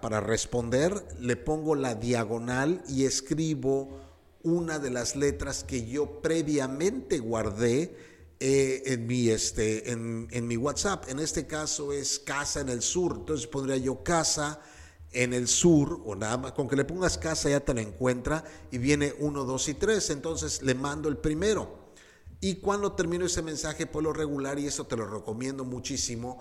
para 0.00 0.20
responder, 0.20 1.04
le 1.20 1.36
pongo 1.36 1.74
la 1.74 1.94
diagonal 1.94 2.82
y 2.88 3.04
escribo 3.04 4.00
una 4.42 4.78
de 4.78 4.90
las 4.90 5.16
letras 5.16 5.64
que 5.64 5.86
yo 5.86 6.22
previamente 6.22 7.18
guardé 7.18 7.96
eh, 8.40 8.82
en, 8.86 9.06
mi, 9.06 9.28
este, 9.28 9.90
en, 9.90 10.28
en 10.30 10.46
mi 10.46 10.56
WhatsApp. 10.56 11.08
En 11.08 11.18
este 11.18 11.46
caso 11.46 11.92
es 11.92 12.18
casa 12.18 12.60
en 12.60 12.68
el 12.68 12.82
sur, 12.82 13.16
entonces 13.18 13.46
pondría 13.46 13.76
yo 13.76 14.02
casa 14.02 14.60
en 15.12 15.32
el 15.32 15.48
sur, 15.48 16.00
o 16.04 16.14
nada 16.14 16.36
más, 16.36 16.52
con 16.52 16.68
que 16.68 16.76
le 16.76 16.84
pongas 16.84 17.18
casa 17.18 17.48
ya 17.48 17.60
te 17.60 17.74
la 17.74 17.80
encuentra 17.80 18.44
y 18.70 18.78
viene 18.78 19.14
uno, 19.18 19.44
dos 19.44 19.68
y 19.68 19.74
tres, 19.74 20.10
entonces 20.10 20.62
le 20.62 20.74
mando 20.74 21.08
el 21.08 21.16
primero. 21.16 21.88
Y 22.40 22.56
cuando 22.56 22.92
termino 22.92 23.26
ese 23.26 23.42
mensaje 23.42 23.86
por 23.86 24.02
lo 24.02 24.12
regular, 24.12 24.58
y 24.58 24.66
eso 24.66 24.86
te 24.86 24.96
lo 24.96 25.08
recomiendo 25.08 25.64
muchísimo, 25.64 26.40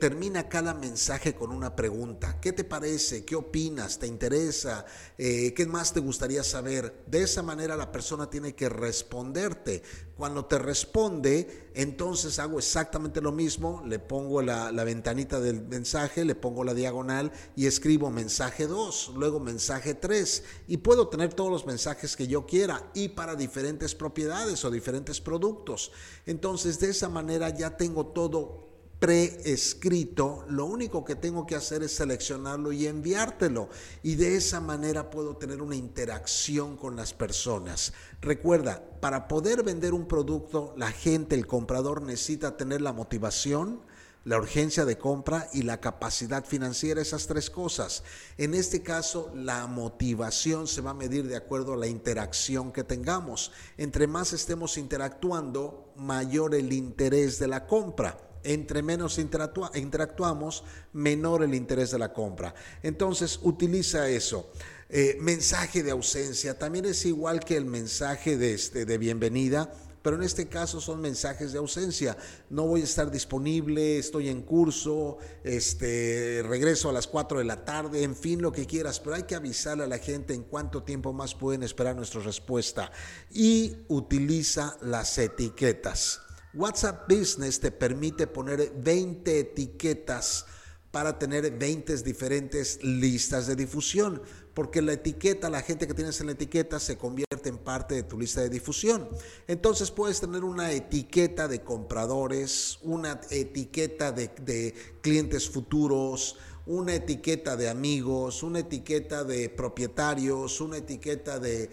termina 0.00 0.48
cada 0.48 0.72
mensaje 0.72 1.34
con 1.34 1.52
una 1.52 1.76
pregunta. 1.76 2.40
¿Qué 2.40 2.52
te 2.52 2.64
parece? 2.64 3.24
¿Qué 3.24 3.36
opinas? 3.36 3.98
¿Te 3.98 4.06
interesa? 4.06 4.86
Eh, 5.18 5.52
¿Qué 5.54 5.66
más 5.66 5.92
te 5.92 6.00
gustaría 6.00 6.42
saber? 6.42 7.04
De 7.06 7.22
esa 7.22 7.42
manera 7.42 7.76
la 7.76 7.92
persona 7.92 8.30
tiene 8.30 8.54
que 8.54 8.68
responderte. 8.70 9.82
Cuando 10.16 10.46
te 10.46 10.58
responde, 10.58 11.70
entonces 11.74 12.38
hago 12.38 12.58
exactamente 12.58 13.20
lo 13.20 13.30
mismo. 13.30 13.82
Le 13.86 13.98
pongo 13.98 14.40
la, 14.40 14.72
la 14.72 14.84
ventanita 14.84 15.38
del 15.38 15.60
mensaje, 15.60 16.24
le 16.24 16.34
pongo 16.34 16.64
la 16.64 16.74
diagonal 16.74 17.30
y 17.54 17.66
escribo 17.66 18.10
mensaje 18.10 18.66
2, 18.66 19.12
luego 19.16 19.38
mensaje 19.38 19.94
3. 19.94 20.44
Y 20.68 20.78
puedo 20.78 21.08
tener 21.08 21.34
todos 21.34 21.50
los 21.50 21.66
mensajes 21.66 22.16
que 22.16 22.26
yo 22.26 22.46
quiera 22.46 22.90
y 22.94 23.10
para 23.10 23.36
diferentes 23.36 23.94
propiedades 23.94 24.64
o 24.64 24.70
diferentes 24.70 25.20
productos. 25.20 25.92
Entonces 26.24 26.80
de 26.80 26.90
esa 26.90 27.10
manera 27.10 27.50
ya 27.50 27.76
tengo 27.76 28.06
todo 28.06 28.71
preescrito, 29.02 30.44
lo 30.48 30.64
único 30.64 31.04
que 31.04 31.16
tengo 31.16 31.44
que 31.44 31.56
hacer 31.56 31.82
es 31.82 31.90
seleccionarlo 31.90 32.70
y 32.70 32.86
enviártelo. 32.86 33.68
Y 34.04 34.14
de 34.14 34.36
esa 34.36 34.60
manera 34.60 35.10
puedo 35.10 35.36
tener 35.36 35.60
una 35.60 35.74
interacción 35.74 36.76
con 36.76 36.94
las 36.94 37.12
personas. 37.12 37.94
Recuerda, 38.20 38.80
para 39.00 39.26
poder 39.26 39.64
vender 39.64 39.92
un 39.92 40.06
producto, 40.06 40.72
la 40.76 40.92
gente, 40.92 41.34
el 41.34 41.48
comprador 41.48 42.02
necesita 42.02 42.56
tener 42.56 42.80
la 42.80 42.92
motivación, 42.92 43.80
la 44.22 44.38
urgencia 44.38 44.84
de 44.84 44.98
compra 44.98 45.48
y 45.52 45.62
la 45.62 45.80
capacidad 45.80 46.44
financiera, 46.44 47.02
esas 47.02 47.26
tres 47.26 47.50
cosas. 47.50 48.04
En 48.38 48.54
este 48.54 48.82
caso, 48.84 49.32
la 49.34 49.66
motivación 49.66 50.68
se 50.68 50.80
va 50.80 50.92
a 50.92 50.94
medir 50.94 51.26
de 51.26 51.34
acuerdo 51.34 51.72
a 51.72 51.76
la 51.76 51.88
interacción 51.88 52.70
que 52.70 52.84
tengamos. 52.84 53.50
Entre 53.78 54.06
más 54.06 54.32
estemos 54.32 54.78
interactuando, 54.78 55.92
mayor 55.96 56.54
el 56.54 56.72
interés 56.72 57.40
de 57.40 57.48
la 57.48 57.66
compra 57.66 58.28
entre 58.44 58.82
menos 58.82 59.18
interactuamos, 59.18 60.64
menor 60.92 61.42
el 61.42 61.54
interés 61.54 61.90
de 61.90 61.98
la 61.98 62.12
compra. 62.12 62.54
Entonces, 62.82 63.38
utiliza 63.42 64.08
eso. 64.08 64.50
Eh, 64.88 65.16
mensaje 65.20 65.82
de 65.82 65.90
ausencia 65.90 66.58
también 66.58 66.84
es 66.84 67.06
igual 67.06 67.40
que 67.40 67.56
el 67.56 67.64
mensaje 67.64 68.36
de, 68.36 68.52
este, 68.52 68.84
de 68.84 68.98
bienvenida, 68.98 69.72
pero 70.02 70.16
en 70.16 70.22
este 70.22 70.48
caso 70.48 70.80
son 70.80 71.00
mensajes 71.00 71.52
de 71.52 71.58
ausencia. 71.58 72.16
No 72.50 72.66
voy 72.66 72.82
a 72.82 72.84
estar 72.84 73.10
disponible, 73.10 73.98
estoy 73.98 74.28
en 74.28 74.42
curso, 74.42 75.18
este, 75.44 76.44
regreso 76.46 76.90
a 76.90 76.92
las 76.92 77.06
4 77.06 77.38
de 77.38 77.44
la 77.44 77.64
tarde, 77.64 78.02
en 78.02 78.16
fin, 78.16 78.42
lo 78.42 78.52
que 78.52 78.66
quieras, 78.66 79.00
pero 79.00 79.16
hay 79.16 79.22
que 79.22 79.34
avisarle 79.34 79.84
a 79.84 79.86
la 79.86 79.98
gente 79.98 80.34
en 80.34 80.42
cuánto 80.42 80.82
tiempo 80.82 81.12
más 81.12 81.34
pueden 81.34 81.62
esperar 81.62 81.96
nuestra 81.96 82.20
respuesta. 82.20 82.90
Y 83.30 83.76
utiliza 83.88 84.76
las 84.82 85.16
etiquetas. 85.18 86.20
WhatsApp 86.54 87.08
Business 87.08 87.60
te 87.60 87.70
permite 87.70 88.26
poner 88.26 88.72
20 88.76 89.38
etiquetas 89.38 90.44
para 90.90 91.18
tener 91.18 91.50
20 91.50 91.96
diferentes 92.02 92.84
listas 92.84 93.46
de 93.46 93.56
difusión, 93.56 94.20
porque 94.52 94.82
la 94.82 94.92
etiqueta, 94.92 95.48
la 95.48 95.62
gente 95.62 95.86
que 95.86 95.94
tienes 95.94 96.20
en 96.20 96.26
la 96.26 96.32
etiqueta 96.32 96.78
se 96.78 96.98
convierte 96.98 97.48
en 97.48 97.56
parte 97.56 97.94
de 97.94 98.02
tu 98.02 98.18
lista 98.18 98.42
de 98.42 98.50
difusión. 98.50 99.08
Entonces 99.48 99.90
puedes 99.90 100.20
tener 100.20 100.44
una 100.44 100.70
etiqueta 100.72 101.48
de 101.48 101.62
compradores, 101.62 102.78
una 102.82 103.18
etiqueta 103.30 104.12
de, 104.12 104.30
de 104.42 104.74
clientes 105.00 105.48
futuros, 105.48 106.36
una 106.66 106.94
etiqueta 106.94 107.56
de 107.56 107.68
amigos, 107.68 108.42
una 108.42 108.60
etiqueta 108.60 109.24
de 109.24 109.48
propietarios, 109.48 110.60
una 110.60 110.76
etiqueta 110.78 111.38
de, 111.38 111.70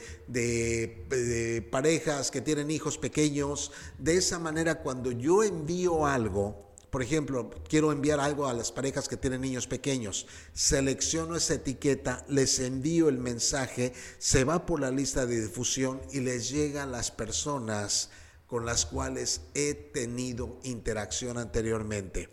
parejas 1.70 2.32
que 2.32 2.42
tienen 2.42 2.72
hijos 2.72 2.98
pequeños. 2.98 3.72
De 3.98 4.18
esa 4.18 4.40
manera, 4.40 4.82
cuando 4.82 5.12
yo 5.12 5.44
envío 5.44 6.06
algo, 6.06 6.70
por 6.90 7.04
ejemplo, 7.04 7.52
quiero 7.68 7.92
enviar 7.92 8.20
algo 8.20 8.48
a 8.48 8.54
las 8.54 8.72
parejas 8.72 9.08
que 9.08 9.18
tienen 9.18 9.42
niños 9.42 9.68
pequeños. 9.68 10.26
Selecciono 10.54 11.36
esa 11.36 11.54
etiqueta, 11.56 12.26
les 12.28 12.58
envío 12.60 13.10
el 13.10 13.20
mensaje, 13.20 13.94
se 14.18 14.44
va 14.44 14.66
por 14.66 14.80
la 14.80 14.90
lista 14.90 15.28
de 15.28 15.42
difusión 15.42 16.02
y 16.12 16.22
les 16.22 16.50
llega 16.50 16.84
a 16.84 16.88
las 16.88 17.12
personas 17.12 18.10
con 18.48 18.66
las 18.66 18.88
cuales 18.88 19.42
he 19.54 19.76
tenido 19.76 20.58
interacción 20.64 21.38
anteriormente. 21.38 22.30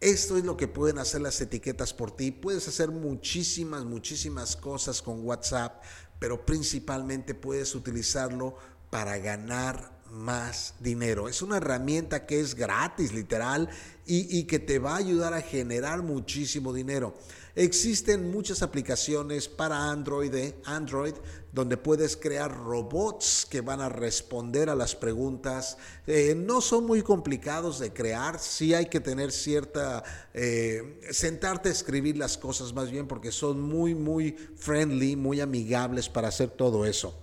Esto 0.00 0.36
es 0.36 0.44
lo 0.44 0.56
que 0.56 0.68
pueden 0.68 0.98
hacer 0.98 1.22
las 1.22 1.40
etiquetas 1.40 1.94
por 1.94 2.10
ti. 2.10 2.30
Puedes 2.30 2.68
hacer 2.68 2.90
muchísimas, 2.90 3.84
muchísimas 3.84 4.54
cosas 4.54 5.00
con 5.00 5.24
WhatsApp, 5.24 5.82
pero 6.18 6.44
principalmente 6.44 7.34
puedes 7.34 7.74
utilizarlo 7.74 8.56
para 8.90 9.16
ganar 9.16 9.96
más 10.10 10.74
dinero. 10.80 11.28
Es 11.28 11.40
una 11.40 11.56
herramienta 11.56 12.26
que 12.26 12.40
es 12.40 12.54
gratis, 12.54 13.12
literal, 13.12 13.70
y, 14.04 14.38
y 14.38 14.44
que 14.44 14.58
te 14.58 14.78
va 14.78 14.92
a 14.92 14.98
ayudar 14.98 15.32
a 15.32 15.40
generar 15.40 16.02
muchísimo 16.02 16.74
dinero. 16.74 17.16
Existen 17.58 18.30
muchas 18.30 18.60
aplicaciones 18.60 19.48
para 19.48 19.90
Android, 19.90 20.34
eh, 20.34 20.54
Android 20.66 21.14
donde 21.52 21.78
puedes 21.78 22.14
crear 22.14 22.54
robots 22.54 23.46
que 23.48 23.62
van 23.62 23.80
a 23.80 23.88
responder 23.88 24.68
a 24.68 24.74
las 24.74 24.94
preguntas. 24.94 25.78
Eh, 26.06 26.34
no 26.36 26.60
son 26.60 26.84
muy 26.84 27.00
complicados 27.00 27.78
de 27.78 27.94
crear, 27.94 28.38
sí 28.38 28.74
hay 28.74 28.90
que 28.90 29.00
tener 29.00 29.32
cierta, 29.32 30.04
eh, 30.34 31.00
sentarte 31.10 31.70
a 31.70 31.72
escribir 31.72 32.18
las 32.18 32.36
cosas 32.36 32.74
más 32.74 32.90
bien 32.90 33.08
porque 33.08 33.32
son 33.32 33.58
muy, 33.62 33.94
muy 33.94 34.32
friendly, 34.32 35.16
muy 35.16 35.40
amigables 35.40 36.10
para 36.10 36.28
hacer 36.28 36.50
todo 36.50 36.84
eso. 36.84 37.18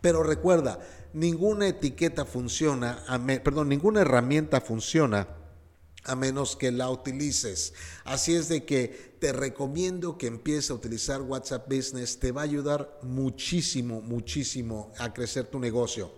Pero 0.00 0.22
recuerda, 0.22 0.78
ninguna 1.12 1.66
etiqueta 1.66 2.24
funciona, 2.24 3.02
perdón, 3.42 3.68
ninguna 3.68 4.02
herramienta 4.02 4.60
funciona 4.60 5.39
a 6.04 6.14
menos 6.14 6.56
que 6.56 6.70
la 6.70 6.90
utilices. 6.90 7.72
Así 8.04 8.34
es 8.34 8.48
de 8.48 8.64
que 8.64 9.16
te 9.20 9.32
recomiendo 9.32 10.16
que 10.16 10.26
empieces 10.26 10.70
a 10.70 10.74
utilizar 10.74 11.22
WhatsApp 11.22 11.68
Business, 11.68 12.18
te 12.18 12.32
va 12.32 12.42
a 12.42 12.44
ayudar 12.44 12.98
muchísimo, 13.02 14.00
muchísimo 14.00 14.92
a 14.98 15.12
crecer 15.12 15.46
tu 15.46 15.58
negocio. 15.58 16.12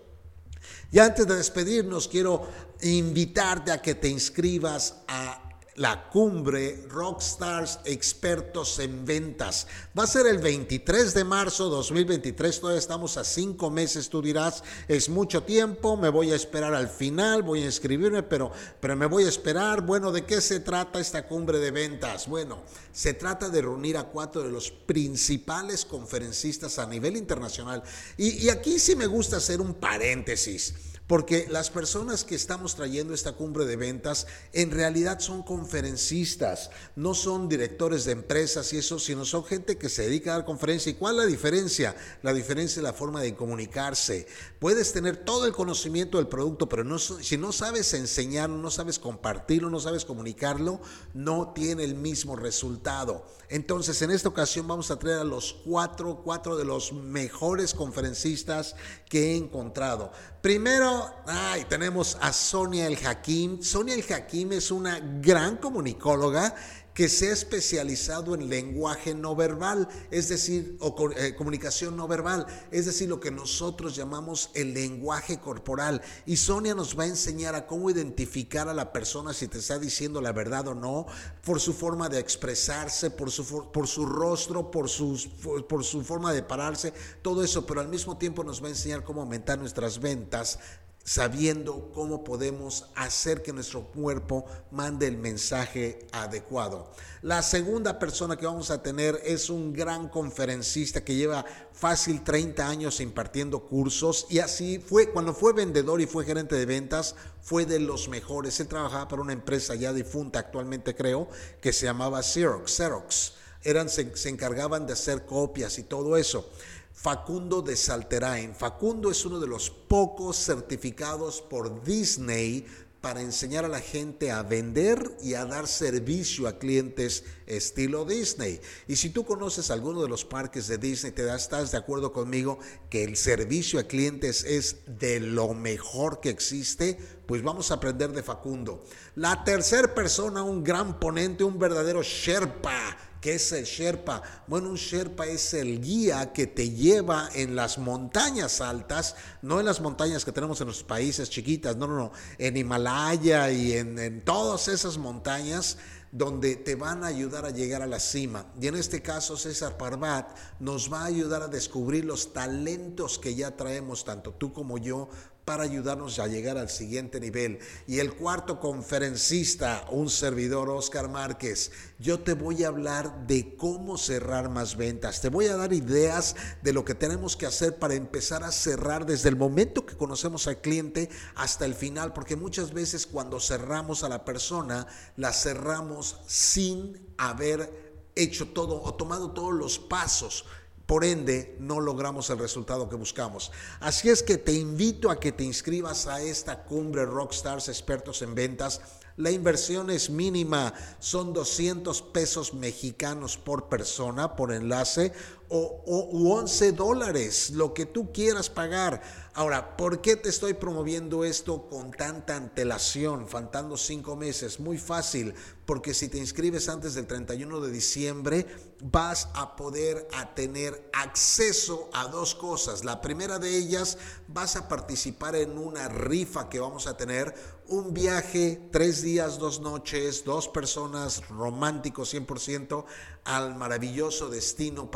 Y 0.92 0.98
antes 0.98 1.26
de 1.26 1.36
despedirnos, 1.36 2.06
quiero 2.06 2.48
invitarte 2.82 3.72
a 3.72 3.82
que 3.82 3.94
te 3.94 4.08
inscribas 4.08 5.02
a 5.08 5.41
la 5.76 6.08
cumbre 6.10 6.84
Rockstars 6.88 7.80
Expertos 7.84 8.78
en 8.78 9.04
Ventas. 9.04 9.66
Va 9.98 10.04
a 10.04 10.06
ser 10.06 10.26
el 10.26 10.38
23 10.38 11.14
de 11.14 11.24
marzo 11.24 11.70
2023, 11.70 12.60
todavía 12.60 12.78
estamos 12.78 13.16
a 13.16 13.24
cinco 13.24 13.70
meses, 13.70 14.08
tú 14.08 14.20
dirás, 14.20 14.62
es 14.88 15.08
mucho 15.08 15.42
tiempo, 15.44 15.96
me 15.96 16.10
voy 16.10 16.32
a 16.32 16.36
esperar 16.36 16.74
al 16.74 16.88
final, 16.88 17.42
voy 17.42 17.62
a 17.62 17.66
inscribirme, 17.66 18.22
pero, 18.22 18.52
pero 18.80 18.96
me 18.96 19.06
voy 19.06 19.24
a 19.24 19.28
esperar. 19.28 19.80
Bueno, 19.82 20.12
¿de 20.12 20.24
qué 20.24 20.40
se 20.40 20.60
trata 20.60 21.00
esta 21.00 21.26
cumbre 21.26 21.58
de 21.58 21.70
ventas? 21.70 22.28
Bueno, 22.28 22.62
se 22.92 23.14
trata 23.14 23.48
de 23.48 23.62
reunir 23.62 23.96
a 23.96 24.04
cuatro 24.04 24.42
de 24.42 24.50
los 24.50 24.70
principales 24.70 25.84
conferencistas 25.84 26.78
a 26.78 26.86
nivel 26.86 27.16
internacional. 27.16 27.82
Y, 28.16 28.44
y 28.44 28.50
aquí 28.50 28.78
sí 28.78 28.94
me 28.94 29.06
gusta 29.06 29.38
hacer 29.38 29.60
un 29.60 29.74
paréntesis. 29.74 30.74
Porque 31.12 31.46
las 31.50 31.68
personas 31.68 32.24
que 32.24 32.34
estamos 32.34 32.74
trayendo 32.74 33.12
esta 33.12 33.32
cumbre 33.32 33.66
de 33.66 33.76
ventas 33.76 34.26
en 34.54 34.70
realidad 34.70 35.20
son 35.20 35.42
conferencistas, 35.42 36.70
no 36.96 37.12
son 37.12 37.50
directores 37.50 38.06
de 38.06 38.12
empresas 38.12 38.72
y 38.72 38.78
eso, 38.78 38.98
sino 38.98 39.26
son 39.26 39.44
gente 39.44 39.76
que 39.76 39.90
se 39.90 40.04
dedica 40.04 40.30
a 40.30 40.36
dar 40.38 40.46
conferencia. 40.46 40.88
¿Y 40.88 40.94
cuál 40.94 41.16
es 41.16 41.24
la 41.24 41.26
diferencia? 41.26 41.94
La 42.22 42.32
diferencia 42.32 42.80
es 42.80 42.82
la 42.82 42.94
forma 42.94 43.20
de 43.20 43.34
comunicarse. 43.34 44.26
Puedes 44.58 44.94
tener 44.94 45.18
todo 45.18 45.44
el 45.44 45.52
conocimiento 45.52 46.16
del 46.16 46.28
producto, 46.28 46.66
pero 46.66 46.98
si 46.98 47.36
no 47.36 47.52
sabes 47.52 47.92
enseñarlo, 47.92 48.56
no 48.56 48.70
sabes 48.70 48.98
compartirlo, 48.98 49.68
no 49.68 49.80
sabes 49.80 50.06
comunicarlo, 50.06 50.80
no 51.12 51.52
tiene 51.52 51.84
el 51.84 51.94
mismo 51.94 52.36
resultado. 52.36 53.26
Entonces, 53.50 54.00
en 54.00 54.12
esta 54.12 54.30
ocasión 54.30 54.66
vamos 54.66 54.90
a 54.90 54.98
traer 54.98 55.18
a 55.18 55.24
los 55.24 55.52
cuatro, 55.62 56.22
cuatro 56.24 56.56
de 56.56 56.64
los 56.64 56.94
mejores 56.94 57.74
conferencistas 57.74 58.74
que 59.10 59.32
he 59.32 59.36
encontrado. 59.36 60.10
Primero, 60.42 61.22
ay, 61.24 61.66
tenemos 61.68 62.18
a 62.20 62.32
Sonia 62.32 62.88
El 62.88 62.98
Hakim. 63.06 63.62
Sonia 63.62 63.94
El 63.94 64.04
Hakim 64.12 64.50
es 64.54 64.72
una 64.72 64.98
gran 65.00 65.58
comunicóloga 65.58 66.52
que 66.94 67.08
se 67.08 67.28
ha 67.28 67.32
especializado 67.32 68.34
en 68.34 68.48
lenguaje 68.48 69.14
no 69.14 69.34
verbal, 69.34 69.88
es 70.10 70.28
decir, 70.28 70.76
o 70.80 70.94
eh, 71.16 71.34
comunicación 71.34 71.96
no 71.96 72.06
verbal, 72.06 72.46
es 72.70 72.86
decir, 72.86 73.08
lo 73.08 73.20
que 73.20 73.30
nosotros 73.30 73.96
llamamos 73.96 74.50
el 74.54 74.74
lenguaje 74.74 75.38
corporal. 75.38 76.02
Y 76.26 76.36
Sonia 76.36 76.74
nos 76.74 76.98
va 76.98 77.04
a 77.04 77.08
enseñar 77.08 77.54
a 77.54 77.66
cómo 77.66 77.90
identificar 77.90 78.68
a 78.68 78.74
la 78.74 78.92
persona 78.92 79.32
si 79.32 79.48
te 79.48 79.58
está 79.58 79.78
diciendo 79.78 80.20
la 80.20 80.32
verdad 80.32 80.68
o 80.68 80.74
no, 80.74 81.06
por 81.44 81.60
su 81.60 81.72
forma 81.72 82.08
de 82.08 82.18
expresarse, 82.18 83.10
por 83.10 83.30
su, 83.30 83.70
por 83.72 83.88
su 83.88 84.04
rostro, 84.04 84.70
por, 84.70 84.88
sus, 84.88 85.26
por 85.68 85.84
su 85.84 86.02
forma 86.02 86.32
de 86.32 86.42
pararse, 86.42 86.92
todo 87.22 87.42
eso, 87.42 87.66
pero 87.66 87.80
al 87.80 87.88
mismo 87.88 88.18
tiempo 88.18 88.44
nos 88.44 88.62
va 88.62 88.66
a 88.66 88.70
enseñar 88.70 89.02
cómo 89.02 89.22
aumentar 89.22 89.58
nuestras 89.58 89.98
ventas 89.98 90.58
sabiendo 91.04 91.90
cómo 91.92 92.22
podemos 92.22 92.86
hacer 92.94 93.42
que 93.42 93.52
nuestro 93.52 93.82
cuerpo 93.82 94.44
mande 94.70 95.08
el 95.08 95.16
mensaje 95.16 96.06
adecuado. 96.12 96.90
La 97.22 97.42
segunda 97.42 97.98
persona 97.98 98.36
que 98.36 98.46
vamos 98.46 98.70
a 98.70 98.82
tener 98.82 99.20
es 99.24 99.50
un 99.50 99.72
gran 99.72 100.08
conferencista 100.08 101.04
que 101.04 101.14
lleva 101.14 101.44
fácil 101.72 102.22
30 102.22 102.68
años 102.68 103.00
impartiendo 103.00 103.60
cursos 103.60 104.26
y 104.28 104.38
así 104.38 104.78
fue, 104.78 105.10
cuando 105.10 105.34
fue 105.34 105.52
vendedor 105.52 106.00
y 106.00 106.06
fue 106.06 106.24
gerente 106.24 106.54
de 106.54 106.66
ventas, 106.66 107.14
fue 107.40 107.66
de 107.66 107.80
los 107.80 108.08
mejores. 108.08 108.58
Él 108.60 108.68
trabajaba 108.68 109.08
para 109.08 109.22
una 109.22 109.32
empresa 109.32 109.74
ya 109.74 109.92
difunta 109.92 110.38
actualmente 110.38 110.94
creo, 110.94 111.28
que 111.60 111.72
se 111.72 111.86
llamaba 111.86 112.22
Xerox. 112.22 112.76
Xerox. 112.76 113.32
Eran, 113.64 113.88
se, 113.88 114.16
se 114.16 114.28
encargaban 114.28 114.86
de 114.86 114.94
hacer 114.94 115.24
copias 115.24 115.78
y 115.78 115.84
todo 115.84 116.16
eso. 116.16 116.48
Facundo 116.94 117.62
de 117.62 117.76
Salterain. 117.76 118.54
Facundo 118.54 119.10
es 119.10 119.24
uno 119.24 119.40
de 119.40 119.46
los 119.46 119.70
pocos 119.70 120.36
certificados 120.36 121.40
por 121.42 121.82
Disney 121.82 122.66
para 123.02 123.20
enseñar 123.20 123.64
a 123.64 123.68
la 123.68 123.80
gente 123.80 124.30
a 124.30 124.44
vender 124.44 125.16
y 125.20 125.34
a 125.34 125.44
dar 125.44 125.66
servicio 125.66 126.46
a 126.46 126.58
clientes 126.58 127.24
estilo 127.46 128.04
Disney. 128.04 128.60
Y 128.86 128.94
si 128.94 129.10
tú 129.10 129.24
conoces 129.24 129.72
alguno 129.72 130.02
de 130.02 130.08
los 130.08 130.24
parques 130.24 130.68
de 130.68 130.78
Disney, 130.78 131.10
te 131.10 131.28
estás 131.34 131.72
de 131.72 131.78
acuerdo 131.78 132.12
conmigo 132.12 132.60
que 132.88 133.02
el 133.02 133.16
servicio 133.16 133.80
a 133.80 133.88
clientes 133.88 134.44
es 134.44 134.76
de 134.86 135.18
lo 135.18 135.52
mejor 135.52 136.20
que 136.20 136.30
existe, 136.30 136.96
pues 137.26 137.42
vamos 137.42 137.72
a 137.72 137.74
aprender 137.74 138.12
de 138.12 138.22
Facundo. 138.22 138.84
La 139.16 139.42
tercera 139.42 139.92
persona, 139.92 140.44
un 140.44 140.62
gran 140.62 141.00
ponente, 141.00 141.42
un 141.42 141.58
verdadero 141.58 142.02
Sherpa 142.04 142.96
¿Qué 143.22 143.36
es 143.36 143.52
el 143.52 143.64
Sherpa? 143.64 144.20
Bueno, 144.48 144.70
un 144.70 144.74
Sherpa 144.74 145.26
es 145.26 145.54
el 145.54 145.80
guía 145.80 146.32
que 146.32 146.48
te 146.48 146.70
lleva 146.70 147.28
en 147.34 147.54
las 147.54 147.78
montañas 147.78 148.60
altas, 148.60 149.14
no 149.42 149.60
en 149.60 149.66
las 149.66 149.80
montañas 149.80 150.24
que 150.24 150.32
tenemos 150.32 150.60
en 150.60 150.66
los 150.66 150.82
países 150.82 151.30
chiquitas, 151.30 151.76
no, 151.76 151.86
no, 151.86 151.96
no, 151.96 152.12
en 152.36 152.56
Himalaya 152.56 153.52
y 153.52 153.74
en, 153.74 154.24
todas 154.24 154.66
esas 154.66 154.98
montañas 154.98 155.78
donde 156.10 156.56
te 156.56 156.74
van 156.74 157.04
a 157.04 157.06
ayudar 157.06 157.46
a 157.46 157.50
llegar 157.50 157.80
a 157.80 157.86
la 157.86 158.00
cima. 158.00 158.46
Y 158.60 158.66
en 158.66 158.74
este 158.74 159.02
caso 159.02 159.36
César 159.36 159.76
Parvat 159.76 160.36
nos 160.58 160.92
va 160.92 161.02
a 161.02 161.06
ayudar 161.06 161.42
a 161.42 161.48
descubrir 161.48 162.04
los 162.04 162.32
talentos 162.32 163.20
que 163.20 163.36
ya 163.36 163.56
traemos, 163.56 164.04
tanto 164.04 164.32
tú 164.32 164.52
como 164.52 164.78
yo, 164.78 165.08
para 165.44 165.64
ayudarnos 165.64 166.18
a 166.18 166.28
llegar 166.28 166.56
al 166.56 166.68
siguiente 166.68 167.18
nivel. 167.18 167.58
Y 167.86 167.98
el 167.98 168.14
cuarto 168.14 168.60
conferencista, 168.60 169.84
un 169.90 170.08
servidor, 170.08 170.70
Oscar 170.70 171.08
Márquez, 171.08 171.72
yo 171.98 172.20
te 172.20 172.34
voy 172.34 172.62
a 172.62 172.68
hablar 172.68 173.26
de 173.26 173.56
cómo 173.56 173.98
cerrar 173.98 174.50
más 174.50 174.76
ventas. 174.76 175.20
Te 175.20 175.28
voy 175.28 175.46
a 175.46 175.56
dar 175.56 175.72
ideas 175.72 176.36
de 176.62 176.72
lo 176.72 176.84
que 176.84 176.94
tenemos 176.94 177.36
que 177.36 177.46
hacer 177.46 177.78
para 177.78 177.94
empezar 177.94 178.44
a 178.44 178.52
cerrar 178.52 179.04
desde 179.04 179.28
el 179.28 179.36
momento 179.36 179.84
que 179.84 179.96
conocemos 179.96 180.46
al 180.46 180.60
cliente 180.60 181.08
hasta 181.34 181.64
el 181.64 181.74
final, 181.74 182.12
porque 182.12 182.36
muchas 182.36 182.72
veces 182.72 183.06
cuando 183.06 183.40
cerramos 183.40 184.04
a 184.04 184.08
la 184.08 184.24
persona, 184.24 184.86
la 185.16 185.32
cerramos 185.32 186.20
sin 186.26 187.14
haber 187.18 187.92
hecho 188.14 188.48
todo 188.48 188.82
o 188.82 188.94
tomado 188.94 189.32
todos 189.32 189.54
los 189.54 189.78
pasos 189.78 190.44
por 190.92 191.06
ende, 191.06 191.56
no 191.58 191.80
logramos 191.80 192.28
el 192.28 192.38
resultado 192.38 192.86
que 192.86 192.96
buscamos. 192.96 193.50
Así 193.80 194.10
es 194.10 194.22
que 194.22 194.36
te 194.36 194.52
invito 194.52 195.10
a 195.10 195.18
que 195.18 195.32
te 195.32 195.42
inscribas 195.42 196.06
a 196.06 196.20
esta 196.20 196.64
cumbre 196.64 197.06
Rockstars 197.06 197.70
expertos 197.70 198.20
en 198.20 198.34
ventas. 198.34 198.82
La 199.16 199.30
inversión 199.30 199.88
es 199.88 200.10
mínima, 200.10 200.74
son 200.98 201.32
200 201.32 202.02
pesos 202.02 202.52
mexicanos 202.52 203.38
por 203.38 203.70
persona, 203.70 204.36
por 204.36 204.52
enlace, 204.52 205.14
o, 205.54 205.82
o 205.86 206.34
11 206.38 206.72
dólares, 206.72 207.50
lo 207.50 207.74
que 207.74 207.84
tú 207.84 208.10
quieras 208.10 208.48
pagar. 208.48 209.02
Ahora, 209.34 209.76
¿por 209.76 210.00
qué 210.00 210.16
te 210.16 210.28
estoy 210.28 210.54
promoviendo 210.54 211.24
esto 211.24 211.68
con 211.68 211.90
tanta 211.90 212.36
antelación, 212.36 213.26
faltando 213.26 213.76
cinco 213.76 214.16
meses? 214.16 214.60
Muy 214.60 214.78
fácil, 214.78 215.34
porque 215.64 215.94
si 215.94 216.08
te 216.08 216.18
inscribes 216.18 216.68
antes 216.68 216.94
del 216.94 217.06
31 217.06 217.60
de 217.60 217.70
diciembre, 217.70 218.46
vas 218.82 219.28
a 219.34 219.56
poder 219.56 220.06
a 220.12 220.34
tener 220.34 220.90
acceso 220.92 221.88
a 221.92 222.08
dos 222.08 222.34
cosas. 222.34 222.84
La 222.84 223.00
primera 223.00 223.38
de 223.38 223.56
ellas, 223.56 223.96
vas 224.28 224.56
a 224.56 224.68
participar 224.68 225.36
en 225.36 225.56
una 225.56 225.88
rifa 225.88 226.48
que 226.48 226.60
vamos 226.60 226.86
a 226.86 226.96
tener, 226.96 227.34
un 227.68 227.94
viaje, 227.94 228.60
tres 228.70 229.00
días, 229.00 229.38
dos 229.38 229.60
noches, 229.60 230.24
dos 230.24 230.48
personas, 230.48 231.26
romántico 231.28 232.02
100%, 232.02 232.84
al 233.24 233.54
maravilloso 233.54 234.28
destino 234.28 234.90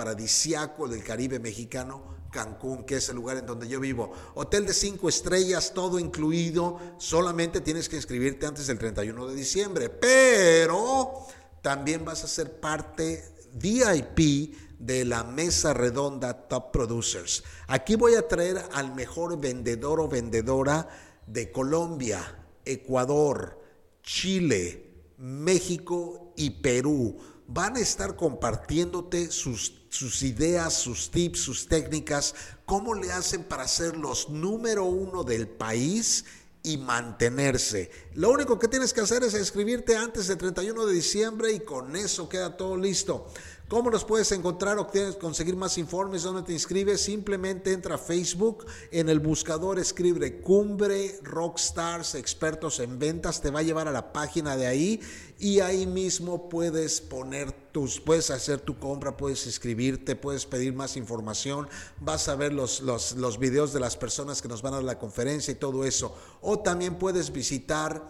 del 0.46 1.02
Caribe 1.02 1.40
mexicano 1.40 2.14
Cancún, 2.30 2.84
que 2.84 2.96
es 2.96 3.08
el 3.08 3.16
lugar 3.16 3.38
en 3.38 3.46
donde 3.46 3.66
yo 3.66 3.80
vivo. 3.80 4.12
Hotel 4.34 4.64
de 4.64 4.72
cinco 4.72 5.08
estrellas, 5.08 5.72
todo 5.74 5.98
incluido. 5.98 6.78
Solamente 6.98 7.60
tienes 7.60 7.88
que 7.88 7.96
inscribirte 7.96 8.46
antes 8.46 8.68
del 8.68 8.78
31 8.78 9.26
de 9.26 9.34
diciembre. 9.34 9.88
Pero 9.88 11.26
también 11.62 12.04
vas 12.04 12.22
a 12.22 12.28
ser 12.28 12.60
parte 12.60 13.24
VIP 13.54 14.54
de 14.78 15.04
la 15.04 15.24
mesa 15.24 15.74
redonda 15.74 16.46
Top 16.46 16.70
Producers. 16.70 17.42
Aquí 17.66 17.96
voy 17.96 18.14
a 18.14 18.28
traer 18.28 18.62
al 18.72 18.94
mejor 18.94 19.40
vendedor 19.40 19.98
o 19.98 20.06
vendedora 20.06 20.88
de 21.26 21.50
Colombia, 21.50 22.20
Ecuador, 22.64 23.60
Chile, 24.00 24.92
México 25.18 26.32
y 26.36 26.50
Perú. 26.50 27.16
Van 27.48 27.76
a 27.76 27.80
estar 27.80 28.14
compartiéndote 28.14 29.30
sus 29.32 29.85
sus 29.96 30.22
ideas, 30.22 30.74
sus 30.74 31.10
tips, 31.10 31.40
sus 31.40 31.66
técnicas, 31.66 32.34
cómo 32.66 32.94
le 32.94 33.10
hacen 33.12 33.44
para 33.44 33.66
ser 33.66 33.96
los 33.96 34.28
número 34.28 34.84
uno 34.84 35.24
del 35.24 35.48
país 35.48 36.24
y 36.62 36.76
mantenerse. 36.76 37.90
Lo 38.14 38.30
único 38.30 38.58
que 38.58 38.68
tienes 38.68 38.92
que 38.92 39.00
hacer 39.00 39.22
es 39.22 39.34
escribirte 39.34 39.96
antes 39.96 40.26
del 40.26 40.36
31 40.36 40.84
de 40.84 40.92
diciembre 40.92 41.52
y 41.52 41.60
con 41.60 41.96
eso 41.96 42.28
queda 42.28 42.56
todo 42.56 42.76
listo. 42.76 43.26
¿Cómo 43.68 43.90
nos 43.90 44.04
puedes 44.04 44.30
encontrar 44.30 44.78
o 44.78 44.86
conseguir 45.18 45.56
más 45.56 45.76
informes? 45.76 46.22
¿Dónde 46.22 46.44
te 46.44 46.52
inscribes? 46.52 47.00
Simplemente 47.00 47.72
entra 47.72 47.96
a 47.96 47.98
Facebook, 47.98 48.64
en 48.92 49.08
el 49.08 49.18
buscador 49.18 49.80
escribe 49.80 50.40
Cumbre 50.40 51.18
Rockstars 51.24 52.14
Expertos 52.14 52.78
en 52.78 53.00
Ventas, 53.00 53.40
te 53.40 53.50
va 53.50 53.58
a 53.58 53.62
llevar 53.64 53.88
a 53.88 53.90
la 53.90 54.12
página 54.12 54.56
de 54.56 54.68
ahí 54.68 55.00
y 55.40 55.58
ahí 55.58 55.84
mismo 55.84 56.48
puedes 56.48 57.00
poner 57.00 57.50
tus, 57.72 57.98
puedes 57.98 58.30
hacer 58.30 58.60
tu 58.60 58.78
compra, 58.78 59.16
puedes 59.16 59.44
inscribirte, 59.46 60.14
puedes 60.14 60.46
pedir 60.46 60.72
más 60.72 60.96
información, 60.96 61.68
vas 62.00 62.28
a 62.28 62.36
ver 62.36 62.52
los, 62.52 62.82
los, 62.82 63.16
los 63.16 63.40
videos 63.40 63.72
de 63.72 63.80
las 63.80 63.96
personas 63.96 64.42
que 64.42 64.46
nos 64.46 64.62
van 64.62 64.74
a 64.74 64.80
la 64.80 65.00
conferencia 65.00 65.50
y 65.50 65.56
todo 65.56 65.84
eso. 65.84 66.16
O 66.40 66.60
también 66.60 67.00
puedes 67.00 67.32
visitar 67.32 68.06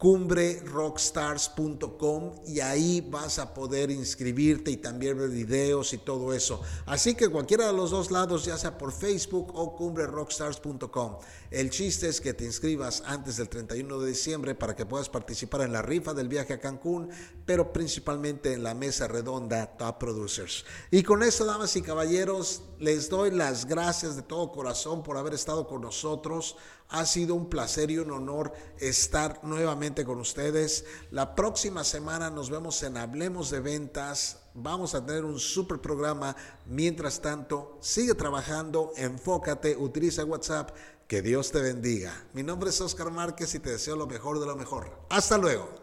cumbrerockstars.com 0.00 2.32
y 2.46 2.60
ahí 2.60 3.02
vas 3.02 3.38
a 3.38 3.52
poder 3.52 3.90
inscribirte 3.90 4.70
y 4.70 4.78
también 4.78 5.18
ver 5.18 5.28
videos 5.28 5.92
y 5.92 5.98
todo 5.98 6.32
eso. 6.32 6.62
Así 6.86 7.14
que 7.14 7.28
cualquiera 7.28 7.66
de 7.66 7.74
los 7.74 7.90
dos 7.90 8.10
lados, 8.10 8.46
ya 8.46 8.56
sea 8.56 8.78
por 8.78 8.92
Facebook 8.92 9.52
o 9.54 9.76
cumbrerockstars.com. 9.76 11.18
El 11.50 11.68
chiste 11.68 12.08
es 12.08 12.22
que 12.22 12.32
te 12.32 12.46
inscribas 12.46 13.02
antes 13.04 13.36
del 13.36 13.50
31 13.50 13.98
de 13.98 14.08
diciembre 14.08 14.54
para 14.54 14.74
que 14.74 14.86
puedas 14.86 15.10
participar 15.10 15.60
en 15.60 15.74
la 15.74 15.82
rifa 15.82 16.14
del 16.14 16.28
viaje 16.28 16.54
a 16.54 16.60
Cancún, 16.60 17.10
pero 17.44 17.70
principalmente 17.70 18.54
en 18.54 18.62
la 18.62 18.72
mesa 18.72 19.06
redonda 19.06 19.76
Top 19.76 19.98
Producers. 19.98 20.64
Y 20.90 21.02
con 21.02 21.22
eso, 21.22 21.44
damas 21.44 21.76
y 21.76 21.82
caballeros, 21.82 22.62
les 22.78 23.10
doy 23.10 23.32
las 23.32 23.66
gracias 23.66 24.16
de 24.16 24.22
todo 24.22 24.50
corazón 24.50 25.02
por 25.02 25.18
haber 25.18 25.34
estado 25.34 25.66
con 25.66 25.82
nosotros. 25.82 26.56
Ha 26.90 27.06
sido 27.06 27.36
un 27.36 27.48
placer 27.48 27.90
y 27.90 27.98
un 27.98 28.10
honor 28.10 28.52
estar 28.78 29.40
nuevamente 29.44 30.04
con 30.04 30.18
ustedes. 30.18 30.84
La 31.12 31.36
próxima 31.36 31.84
semana 31.84 32.30
nos 32.30 32.50
vemos 32.50 32.82
en 32.82 32.96
Hablemos 32.96 33.50
de 33.50 33.60
Ventas. 33.60 34.40
Vamos 34.54 34.94
a 34.96 35.06
tener 35.06 35.24
un 35.24 35.38
super 35.38 35.80
programa. 35.80 36.34
Mientras 36.66 37.20
tanto, 37.20 37.78
sigue 37.80 38.14
trabajando, 38.14 38.92
enfócate, 38.96 39.76
utiliza 39.76 40.24
WhatsApp. 40.24 40.70
Que 41.06 41.22
Dios 41.22 41.50
te 41.50 41.60
bendiga. 41.60 42.24
Mi 42.34 42.42
nombre 42.42 42.70
es 42.70 42.80
Oscar 42.80 43.10
Márquez 43.10 43.54
y 43.54 43.60
te 43.60 43.70
deseo 43.70 43.96
lo 43.96 44.06
mejor 44.06 44.38
de 44.40 44.46
lo 44.46 44.56
mejor. 44.56 44.90
Hasta 45.10 45.38
luego. 45.38 45.79